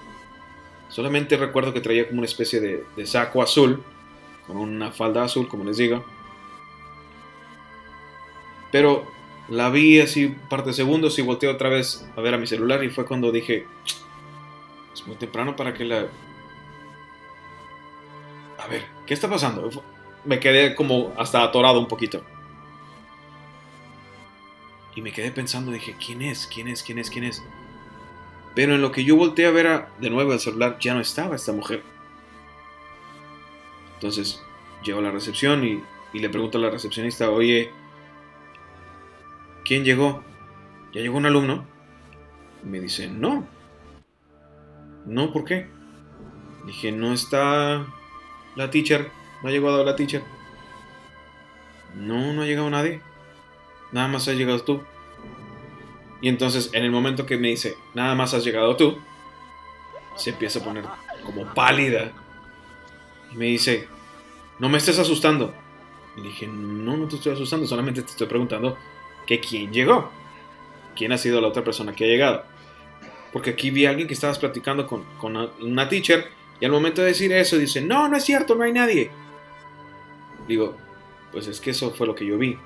Solamente 0.88 1.36
recuerdo 1.36 1.74
que 1.74 1.82
traía 1.82 2.08
como 2.08 2.20
una 2.20 2.26
especie 2.26 2.60
de, 2.60 3.06
saco 3.06 3.42
azul. 3.42 3.82
Con 4.46 4.56
una 4.56 4.90
falda 4.90 5.22
azul, 5.22 5.48
como 5.48 5.64
les 5.64 5.76
digo. 5.76 6.02
Pero 8.72 9.04
la 9.50 9.68
vi 9.68 10.00
así 10.00 10.24
un 10.24 10.48
par 10.48 10.64
de 10.64 10.72
segundos 10.72 11.18
y 11.18 11.22
volteé 11.22 11.50
otra 11.50 11.68
vez 11.68 12.08
a 12.16 12.22
ver 12.22 12.32
a 12.32 12.38
mi 12.38 12.46
celular 12.46 12.82
y 12.84 12.88
fue 12.88 13.04
cuando 13.04 13.32
dije, 13.32 13.66
es 14.94 15.06
muy 15.06 15.16
temprano 15.16 15.56
para 15.56 15.74
que 15.74 15.84
la... 15.84 16.06
A 18.58 18.66
ver, 18.66 18.86
¿qué 19.04 19.12
está 19.12 19.28
pasando? 19.28 19.70
Me 20.24 20.40
quedé 20.40 20.74
como 20.74 21.12
hasta 21.16 21.42
atorado 21.42 21.78
un 21.78 21.88
poquito. 21.88 22.24
Y 24.94 25.02
me 25.02 25.12
quedé 25.12 25.32
pensando, 25.32 25.72
dije, 25.72 25.96
¿quién 26.04 26.22
es? 26.22 26.46
¿Quién 26.46 26.68
es? 26.68 26.82
¿Quién 26.82 26.98
es? 26.98 27.10
¿Quién 27.10 27.24
es? 27.24 27.42
Pero 28.54 28.74
en 28.74 28.82
lo 28.82 28.92
que 28.92 29.04
yo 29.04 29.16
volteé 29.16 29.46
a 29.46 29.50
ver 29.50 29.86
de 29.98 30.10
nuevo 30.10 30.32
el 30.32 30.40
celular, 30.40 30.78
ya 30.78 30.94
no 30.94 31.00
estaba 31.00 31.34
esta 31.34 31.52
mujer. 31.52 31.82
Entonces, 33.94 34.40
llego 34.84 35.00
a 35.00 35.02
la 35.02 35.10
recepción 35.10 35.64
y, 35.64 35.82
y 36.12 36.20
le 36.20 36.28
pregunto 36.28 36.58
a 36.58 36.60
la 36.60 36.70
recepcionista, 36.70 37.30
oye, 37.30 37.70
¿quién 39.64 39.84
llegó? 39.84 40.22
¿Ya 40.92 41.00
llegó 41.00 41.16
un 41.16 41.26
alumno? 41.26 41.64
Y 42.62 42.68
me 42.68 42.78
dice, 42.78 43.08
no. 43.08 43.46
No, 45.06 45.32
¿por 45.32 45.44
qué? 45.44 45.66
Dije, 46.66 46.92
no 46.92 47.12
está 47.12 47.84
la 48.54 48.70
teacher, 48.70 49.10
no 49.44 49.50
ha 49.50 49.52
llegado 49.52 49.84
la 49.84 49.94
teacher. 49.94 50.22
No, 51.94 52.32
no 52.32 52.40
ha 52.40 52.46
llegado 52.46 52.70
nadie. 52.70 53.02
Nada 53.92 54.08
más 54.08 54.26
has 54.26 54.36
llegado 54.36 54.62
tú. 54.62 54.82
Y 56.22 56.30
entonces, 56.30 56.70
en 56.72 56.82
el 56.82 56.90
momento 56.90 57.26
que 57.26 57.36
me 57.36 57.48
dice, 57.48 57.76
nada 57.92 58.14
más 58.14 58.32
has 58.32 58.42
llegado 58.42 58.74
tú, 58.74 58.96
se 60.16 60.30
empieza 60.30 60.60
a 60.60 60.64
poner 60.64 60.84
como 61.26 61.44
pálida. 61.52 62.10
Y 63.32 63.36
me 63.36 63.44
dice, 63.44 63.86
no 64.60 64.70
me 64.70 64.78
estés 64.78 64.98
asustando. 64.98 65.52
Y 66.16 66.22
dije, 66.22 66.46
no, 66.46 66.96
no 66.96 67.06
te 67.06 67.16
estoy 67.16 67.34
asustando, 67.34 67.66
solamente 67.66 68.00
te 68.00 68.12
estoy 68.12 68.26
preguntando 68.26 68.78
que 69.26 69.40
quién 69.40 69.70
llegó. 69.74 70.10
¿Quién 70.96 71.12
ha 71.12 71.18
sido 71.18 71.42
la 71.42 71.48
otra 71.48 71.62
persona 71.62 71.94
que 71.94 72.04
ha 72.04 72.08
llegado? 72.08 72.44
Porque 73.30 73.50
aquí 73.50 73.70
vi 73.70 73.84
a 73.84 73.90
alguien 73.90 74.08
que 74.08 74.14
estabas 74.14 74.38
platicando 74.38 74.86
con, 74.86 75.04
con 75.18 75.36
una 75.60 75.86
teacher 75.86 76.30
y 76.60 76.64
al 76.64 76.72
momento 76.72 77.02
de 77.02 77.08
decir 77.08 77.30
eso 77.30 77.58
dice, 77.58 77.82
no, 77.82 78.08
no 78.08 78.16
es 78.16 78.24
cierto, 78.24 78.54
no 78.54 78.64
hay 78.64 78.72
nadie. 78.72 79.10
Digo, 80.48 80.76
pues 81.32 81.46
es 81.46 81.60
que 81.60 81.70
eso 81.70 81.90
fue 81.92 82.06
lo 82.06 82.14
que 82.14 82.26
yo 82.26 82.38
vi. 82.38 82.58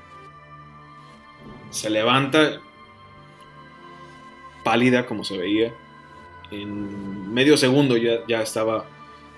Se 1.70 1.90
levanta 1.90 2.60
pálida 4.64 5.06
como 5.06 5.24
se 5.24 5.38
veía. 5.38 5.74
En 6.50 7.32
medio 7.32 7.56
segundo 7.56 7.96
ya, 7.96 8.26
ya 8.26 8.42
estaba 8.42 8.86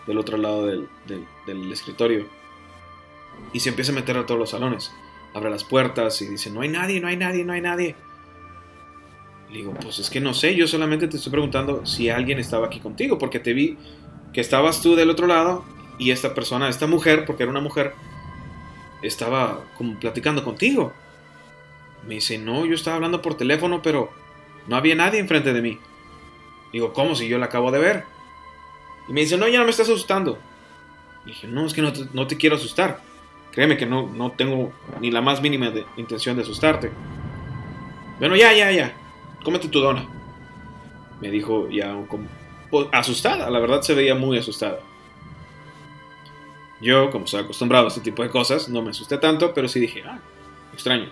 del 0.06 0.18
otro 0.18 0.36
lado 0.36 0.66
del, 0.66 0.88
del, 1.46 1.72
escritorio. 1.72 2.26
Y 3.52 3.60
se 3.60 3.68
empieza 3.68 3.92
a 3.92 3.94
meter 3.94 4.16
a 4.16 4.26
todos 4.26 4.40
los 4.40 4.50
salones. 4.50 4.92
Abre 5.34 5.50
las 5.50 5.64
puertas 5.64 6.20
y 6.22 6.26
dice, 6.26 6.50
no 6.50 6.62
hay 6.62 6.68
nadie, 6.68 7.00
no 7.00 7.08
hay 7.08 7.16
nadie, 7.16 7.44
no 7.44 7.52
hay 7.52 7.60
nadie. 7.60 7.94
Le 9.50 9.58
digo, 9.58 9.74
pues 9.80 9.98
es 9.98 10.10
que 10.10 10.20
no 10.20 10.34
sé, 10.34 10.54
yo 10.54 10.66
solamente 10.66 11.08
te 11.08 11.16
estoy 11.16 11.30
preguntando 11.30 11.86
si 11.86 12.08
alguien 12.08 12.38
estaba 12.38 12.66
aquí 12.66 12.80
contigo, 12.80 13.18
porque 13.18 13.40
te 13.40 13.52
vi 13.52 13.76
que 14.32 14.40
estabas 14.40 14.80
tú 14.80 14.94
del 14.94 15.10
otro 15.10 15.26
lado 15.26 15.64
y 15.98 16.12
esta 16.12 16.34
persona, 16.34 16.68
esta 16.68 16.86
mujer, 16.86 17.24
porque 17.24 17.42
era 17.42 17.50
una 17.50 17.60
mujer, 17.60 17.94
estaba 19.02 19.64
como 19.76 19.98
platicando 19.98 20.44
contigo. 20.44 20.92
Me 22.06 22.14
dice, 22.14 22.38
no, 22.38 22.64
yo 22.64 22.74
estaba 22.74 22.96
hablando 22.96 23.20
por 23.22 23.36
teléfono, 23.36 23.82
pero 23.82 24.10
no 24.66 24.76
había 24.76 24.94
nadie 24.94 25.20
enfrente 25.20 25.52
de 25.52 25.62
mí. 25.62 25.78
Digo, 26.72 26.92
¿cómo 26.92 27.14
si 27.14 27.28
yo 27.28 27.38
la 27.38 27.46
acabo 27.46 27.70
de 27.70 27.78
ver? 27.78 28.04
Y 29.08 29.12
me 29.12 29.20
dice, 29.20 29.36
no, 29.36 29.48
ya 29.48 29.58
no 29.58 29.64
me 29.64 29.70
estás 29.70 29.88
asustando. 29.88 30.38
dije, 31.26 31.46
no, 31.48 31.66
es 31.66 31.74
que 31.74 31.82
no 31.82 32.26
te, 32.26 32.36
quiero 32.36 32.56
asustar. 32.56 33.02
Créeme 33.52 33.76
que 33.76 33.86
no, 33.86 34.08
no 34.08 34.32
tengo 34.32 34.72
ni 35.00 35.10
la 35.10 35.20
más 35.20 35.42
mínima 35.42 35.72
intención 35.96 36.36
de 36.36 36.42
asustarte. 36.42 36.90
Bueno, 38.18 38.36
ya, 38.36 38.52
ya, 38.52 38.70
ya. 38.70 38.94
Cómete 39.42 39.68
tu 39.68 39.80
dona. 39.80 40.06
Me 41.20 41.30
dijo 41.30 41.68
ya 41.68 41.96
pues, 42.70 42.86
asustada. 42.92 43.50
La 43.50 43.58
verdad 43.58 43.82
se 43.82 43.94
veía 43.94 44.14
muy 44.14 44.38
asustada. 44.38 44.80
Yo, 46.80 47.10
como 47.10 47.26
soy 47.26 47.42
acostumbrado 47.42 47.86
a 47.86 47.88
este 47.88 48.00
tipo 48.00 48.22
de 48.22 48.30
cosas, 48.30 48.68
no 48.68 48.82
me 48.82 48.90
asusté 48.90 49.18
tanto, 49.18 49.52
pero 49.52 49.68
sí 49.68 49.80
dije, 49.80 50.02
ah, 50.06 50.18
extraño. 50.72 51.10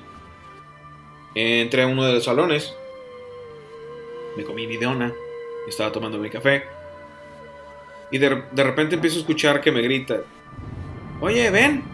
Entré 1.35 1.83
a 1.83 1.87
uno 1.87 2.05
de 2.05 2.15
los 2.15 2.25
salones, 2.25 2.75
me 4.37 4.45
comí 4.45 4.67
mi 4.67 4.79
dona, 4.79 5.13
estaba 5.69 5.93
tomando 5.93 6.19
mi 6.19 6.31
café, 6.31 6.65
y 8.11 8.19
de, 8.19 8.29
repente 8.57 8.95
empiezo 8.95 9.19
a 9.19 9.21
escuchar 9.21 9.61
que 9.61 9.71
me 9.71 9.83
grita, 9.83 10.23
oye, 11.21 11.51
ven. 11.51 11.85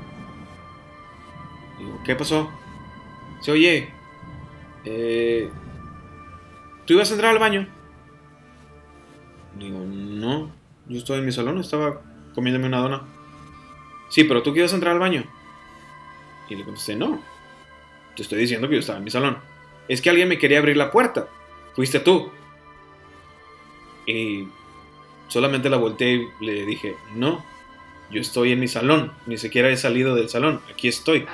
Digo, 1.79 2.01
¿qué 2.05 2.15
pasó? 2.15 2.51
Se 3.41 3.51
oye, 3.51 3.89
eh, 4.85 5.51
¿tú 6.87 6.93
ibas 6.93 7.11
a 7.11 7.15
entrar 7.15 7.33
al 7.33 7.41
baño? 7.41 7.69
Digo, 9.59 9.81
no, 9.81 10.53
yo 10.87 10.99
estoy 10.99 11.19
en 11.19 11.27
mi 11.27 11.33
salón, 11.33 11.59
estaba 11.59 12.01
comiéndome 12.35 12.69
una 12.69 12.79
dona. 12.79 13.14
Sí, 14.09 14.25
pero 14.25 14.43
tú 14.43 14.53
quieres 14.53 14.73
entrar 14.73 14.93
al 14.93 15.01
baño. 15.01 15.25
Y 16.49 16.55
le 16.55 16.65
contesté, 16.65 16.97
no. 16.97 17.21
Te 18.17 18.23
estoy 18.23 18.39
diciendo 18.39 18.69
que 18.69 18.75
yo 18.75 18.81
estaba 18.81 18.99
en 18.99 19.05
mi 19.05 19.11
salón. 19.11 19.39
Es 19.89 20.01
que 20.01 20.11
alguien 20.11 20.29
me 20.29 20.39
quería 20.39 20.59
abrir 20.59 20.77
la 20.77 20.91
puerta. 20.91 21.29
Fuiste 21.75 22.01
tú. 22.01 22.31
Y 24.07 24.49
solamente 25.29 25.71
la 25.71 25.79
volteé 25.79 26.31
y 26.41 26.45
le 26.45 26.65
dije, 26.65 26.97
no, 27.15 27.45
yo 28.11 28.21
estoy 28.21 28.53
en 28.53 28.61
mi 28.61 28.69
salón. 28.69 29.13
Ni 29.27 29.39
siquiera 29.39 29.69
he 29.71 29.77
salido 29.77 30.15
del 30.15 30.29
salón. 30.29 30.61
Aquí 30.71 30.89
estoy. 30.89 31.27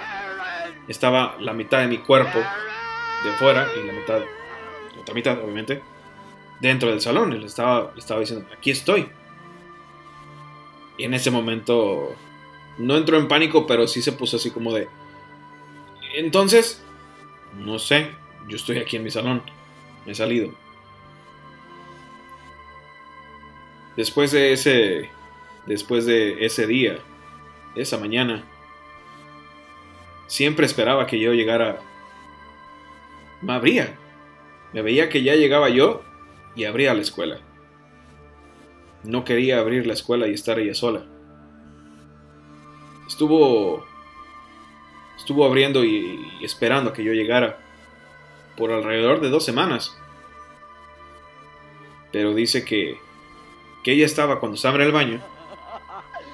Estaba 0.88 1.36
la 1.38 1.52
mitad 1.52 1.80
de 1.80 1.88
mi 1.88 1.98
cuerpo 1.98 2.38
de 2.38 3.32
fuera 3.32 3.68
y 3.76 3.86
la 3.86 3.92
mitad, 3.92 4.20
la 4.94 5.00
otra 5.00 5.14
mitad, 5.14 5.38
obviamente, 5.42 5.82
dentro 6.60 6.90
del 6.90 7.00
salón. 7.00 7.38
Le 7.38 7.46
estaba, 7.46 7.92
estaba 7.96 8.20
diciendo, 8.20 8.46
aquí 8.56 8.70
estoy. 8.70 9.08
Y 10.96 11.04
en 11.04 11.14
ese 11.14 11.30
momento 11.30 12.14
no 12.80 12.96
entró 12.96 13.18
en 13.18 13.28
pánico, 13.28 13.66
pero 13.66 13.86
sí 13.86 14.00
se 14.00 14.12
puso 14.12 14.38
así 14.38 14.50
como 14.50 14.72
de... 14.72 14.88
Entonces, 16.14 16.82
no 17.58 17.78
sé, 17.78 18.10
yo 18.48 18.56
estoy 18.56 18.78
aquí 18.78 18.96
en 18.96 19.04
mi 19.04 19.10
salón, 19.10 19.42
me 20.06 20.12
he 20.12 20.14
salido. 20.14 20.50
Después 23.96 24.32
de 24.32 24.54
ese, 24.54 25.10
después 25.66 26.06
de 26.06 26.44
ese 26.46 26.66
día, 26.66 26.98
esa 27.74 27.98
mañana, 27.98 28.44
siempre 30.26 30.64
esperaba 30.64 31.06
que 31.06 31.20
yo 31.20 31.34
llegara. 31.34 31.80
Me 33.42 33.52
abría. 33.52 33.94
Me 34.72 34.80
veía 34.80 35.10
que 35.10 35.22
ya 35.22 35.34
llegaba 35.34 35.68
yo 35.68 36.02
y 36.56 36.64
abría 36.64 36.94
la 36.94 37.02
escuela. 37.02 37.40
No 39.04 39.22
quería 39.24 39.58
abrir 39.58 39.86
la 39.86 39.92
escuela 39.92 40.28
y 40.28 40.32
estar 40.32 40.58
ella 40.58 40.74
sola 40.74 41.04
estuvo 43.10 43.84
estuvo 45.16 45.44
abriendo 45.44 45.84
y, 45.84 46.38
esperando 46.40 46.92
que 46.92 47.04
yo 47.04 47.12
llegara 47.12 47.58
por 48.56 48.72
alrededor 48.72 49.20
de 49.20 49.28
dos 49.28 49.44
semanas. 49.44 49.96
Pero 52.12 52.34
dice 52.34 52.64
que, 52.64 52.98
que 53.84 53.92
ella 53.92 54.06
estaba 54.06 54.40
cuando 54.40 54.56
estaba 54.56 54.76
en 54.76 54.82
el 54.82 54.92
baño. 54.92 55.20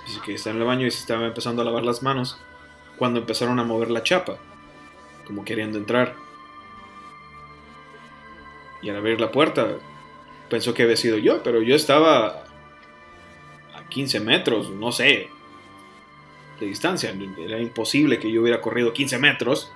Dice 0.06 0.20
que 0.24 0.34
estaba 0.34 0.54
en 0.54 0.62
el 0.62 0.68
baño 0.68 0.86
y 0.86 0.90
se 0.90 1.00
estaba 1.00 1.26
empezando 1.26 1.62
a 1.62 1.64
lavar 1.64 1.84
las 1.84 2.02
manos 2.02 2.38
cuando 2.96 3.20
empezaron 3.20 3.58
a 3.58 3.64
mover 3.64 3.90
la 3.90 4.02
chapa, 4.02 4.36
como 5.26 5.44
queriendo 5.44 5.78
entrar. 5.78 6.14
Y 8.82 8.90
al 8.90 8.96
abrir 8.96 9.20
la 9.20 9.32
puerta, 9.32 9.78
pensó 10.48 10.74
que 10.74 10.84
había 10.84 10.96
sido 10.96 11.18
yo, 11.18 11.42
pero 11.42 11.60
yo 11.60 11.74
estaba 11.74 12.44
a 13.74 13.88
15 13.88 14.20
metros, 14.20 14.70
no 14.70 14.92
sé, 14.92 15.28
de 16.60 16.66
distancia. 16.66 17.14
Era 17.38 17.60
imposible 17.60 18.18
que 18.18 18.30
yo 18.30 18.42
hubiera 18.42 18.60
corrido 18.60 18.92
15 18.92 19.18
metros 19.18 19.72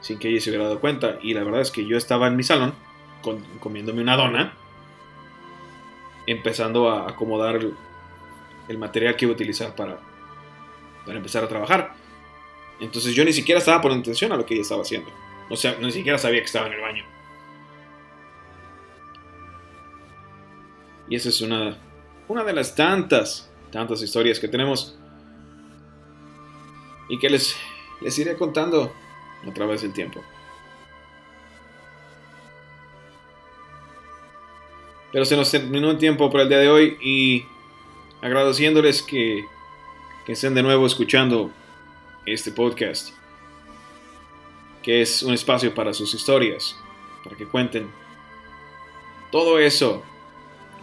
sin 0.00 0.18
que 0.18 0.28
ella 0.28 0.40
se 0.40 0.50
hubiera 0.50 0.64
dado 0.64 0.80
cuenta. 0.80 1.18
Y 1.22 1.34
la 1.34 1.44
verdad 1.44 1.60
es 1.60 1.70
que 1.70 1.86
yo 1.86 1.96
estaba 1.96 2.26
en 2.26 2.36
mi 2.36 2.42
salón 2.42 2.74
comiéndome 3.60 4.00
una 4.00 4.16
dona, 4.16 4.54
empezando 6.26 6.90
a 6.90 7.08
acomodar 7.10 7.56
el, 7.56 8.78
material 8.78 9.16
que 9.16 9.24
iba 9.24 9.32
a 9.32 9.34
utilizar 9.34 9.74
para, 9.74 9.98
para 11.04 11.18
empezar 11.18 11.44
a 11.44 11.48
trabajar. 11.48 11.94
Entonces 12.80 13.14
yo 13.14 13.24
ni 13.24 13.32
siquiera 13.32 13.58
estaba 13.58 13.80
por 13.80 13.92
intención 13.92 14.32
a 14.32 14.36
lo 14.36 14.46
que 14.46 14.54
ella 14.54 14.62
estaba 14.62 14.82
haciendo. 14.82 15.10
O 15.50 15.56
sea, 15.56 15.76
ni 15.80 15.90
siquiera 15.92 16.16
sabía 16.16 16.40
que 16.40 16.46
estaba 16.46 16.68
en 16.68 16.74
el 16.74 16.80
baño. 16.80 17.04
Y 21.08 21.16
esa 21.16 21.28
es 21.28 21.40
una, 21.40 21.76
una 22.28 22.44
de 22.44 22.52
las 22.52 22.76
tantas, 22.76 23.50
tantas 23.72 24.00
historias 24.00 24.38
que 24.38 24.46
tenemos 24.46 24.99
y 27.10 27.18
que 27.18 27.28
les, 27.28 27.56
les 28.00 28.16
iré 28.18 28.36
contando 28.36 28.92
a 29.46 29.52
través 29.52 29.82
del 29.82 29.92
tiempo. 29.92 30.22
Pero 35.12 35.24
se 35.24 35.36
nos 35.36 35.50
terminó 35.50 35.90
el 35.90 35.98
tiempo 35.98 36.30
por 36.30 36.40
el 36.40 36.48
día 36.48 36.58
de 36.58 36.68
hoy 36.68 36.96
y 37.02 37.44
agradeciéndoles 38.22 39.02
que, 39.02 39.44
que 40.24 40.32
estén 40.32 40.54
de 40.54 40.62
nuevo 40.62 40.86
escuchando 40.86 41.50
este 42.26 42.52
podcast, 42.52 43.12
que 44.84 45.02
es 45.02 45.24
un 45.24 45.34
espacio 45.34 45.74
para 45.74 45.92
sus 45.92 46.14
historias, 46.14 46.76
para 47.24 47.36
que 47.36 47.46
cuenten 47.46 47.90
todo 49.32 49.58
eso 49.58 50.04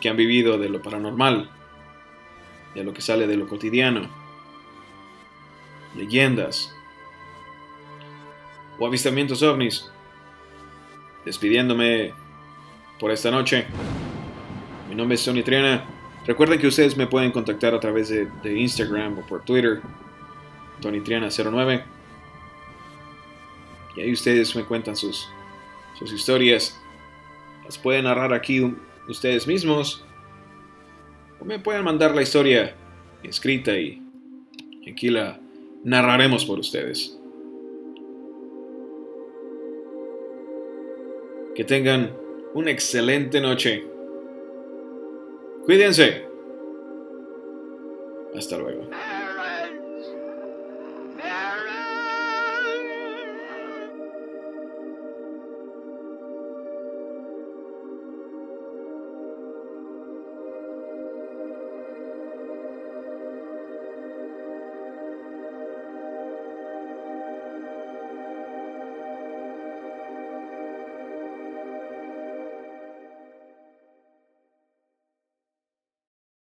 que 0.01 0.09
han 0.09 0.17
vivido 0.17 0.57
de 0.57 0.67
lo 0.67 0.81
paranormal, 0.81 1.49
de 2.75 2.83
lo 2.83 2.93
que 2.93 3.01
sale 3.01 3.27
de 3.27 3.37
lo 3.37 3.47
cotidiano 3.47 4.09
leyendas 5.95 6.73
o 8.80 8.86
avistamientos 8.86 9.41
ovnis. 9.43 9.89
Despidiéndome 11.26 12.13
por 13.00 13.12
esta 13.12 13.32
noche. 13.32 13.65
Mi 14.89 14.95
nombre 14.95 15.15
es 15.15 15.26
Tony 15.26 15.43
Triana. 15.43 15.86
Recuerden 16.26 16.60
que 16.60 16.67
ustedes 16.67 16.95
me 16.95 17.08
pueden 17.08 17.32
contactar 17.32 17.73
a 17.73 17.80
través 17.80 18.10
de, 18.10 18.28
Instagram 18.43 19.19
o 19.19 19.26
por 19.26 19.43
Twitter, 19.43 19.82
Tony 20.82 21.00
Triana09. 21.00 21.84
Y 23.95 24.02
ahí 24.02 24.13
ustedes 24.13 24.56
me 24.56 24.63
cuentan 24.63 24.95
sus, 24.95 25.28
sus 25.97 26.12
historias. 26.13 26.80
Las 27.65 27.78
pueden 27.78 28.06
narrar 28.06 28.34
aquí 28.34 28.73
ustedes 29.08 29.47
mismos. 29.47 30.06
O 31.39 31.45
me 31.45 31.60
pueden 31.60 31.84
mandar 31.84 32.15
la 32.15 32.21
historia 32.21 32.76
escrita 33.23 33.78
y 33.78 34.02
aquí 34.89 35.10
la 35.10 35.39
narraremos 35.83 36.45
por 36.45 36.59
ustedes. 36.59 37.17
Que 41.55 41.63
tengan 41.63 42.15
una 42.53 42.71
excelente 42.71 43.41
noche. 43.41 43.83
Cuídense. 45.65 46.25
Hasta 48.35 48.57
luego. 48.57 48.87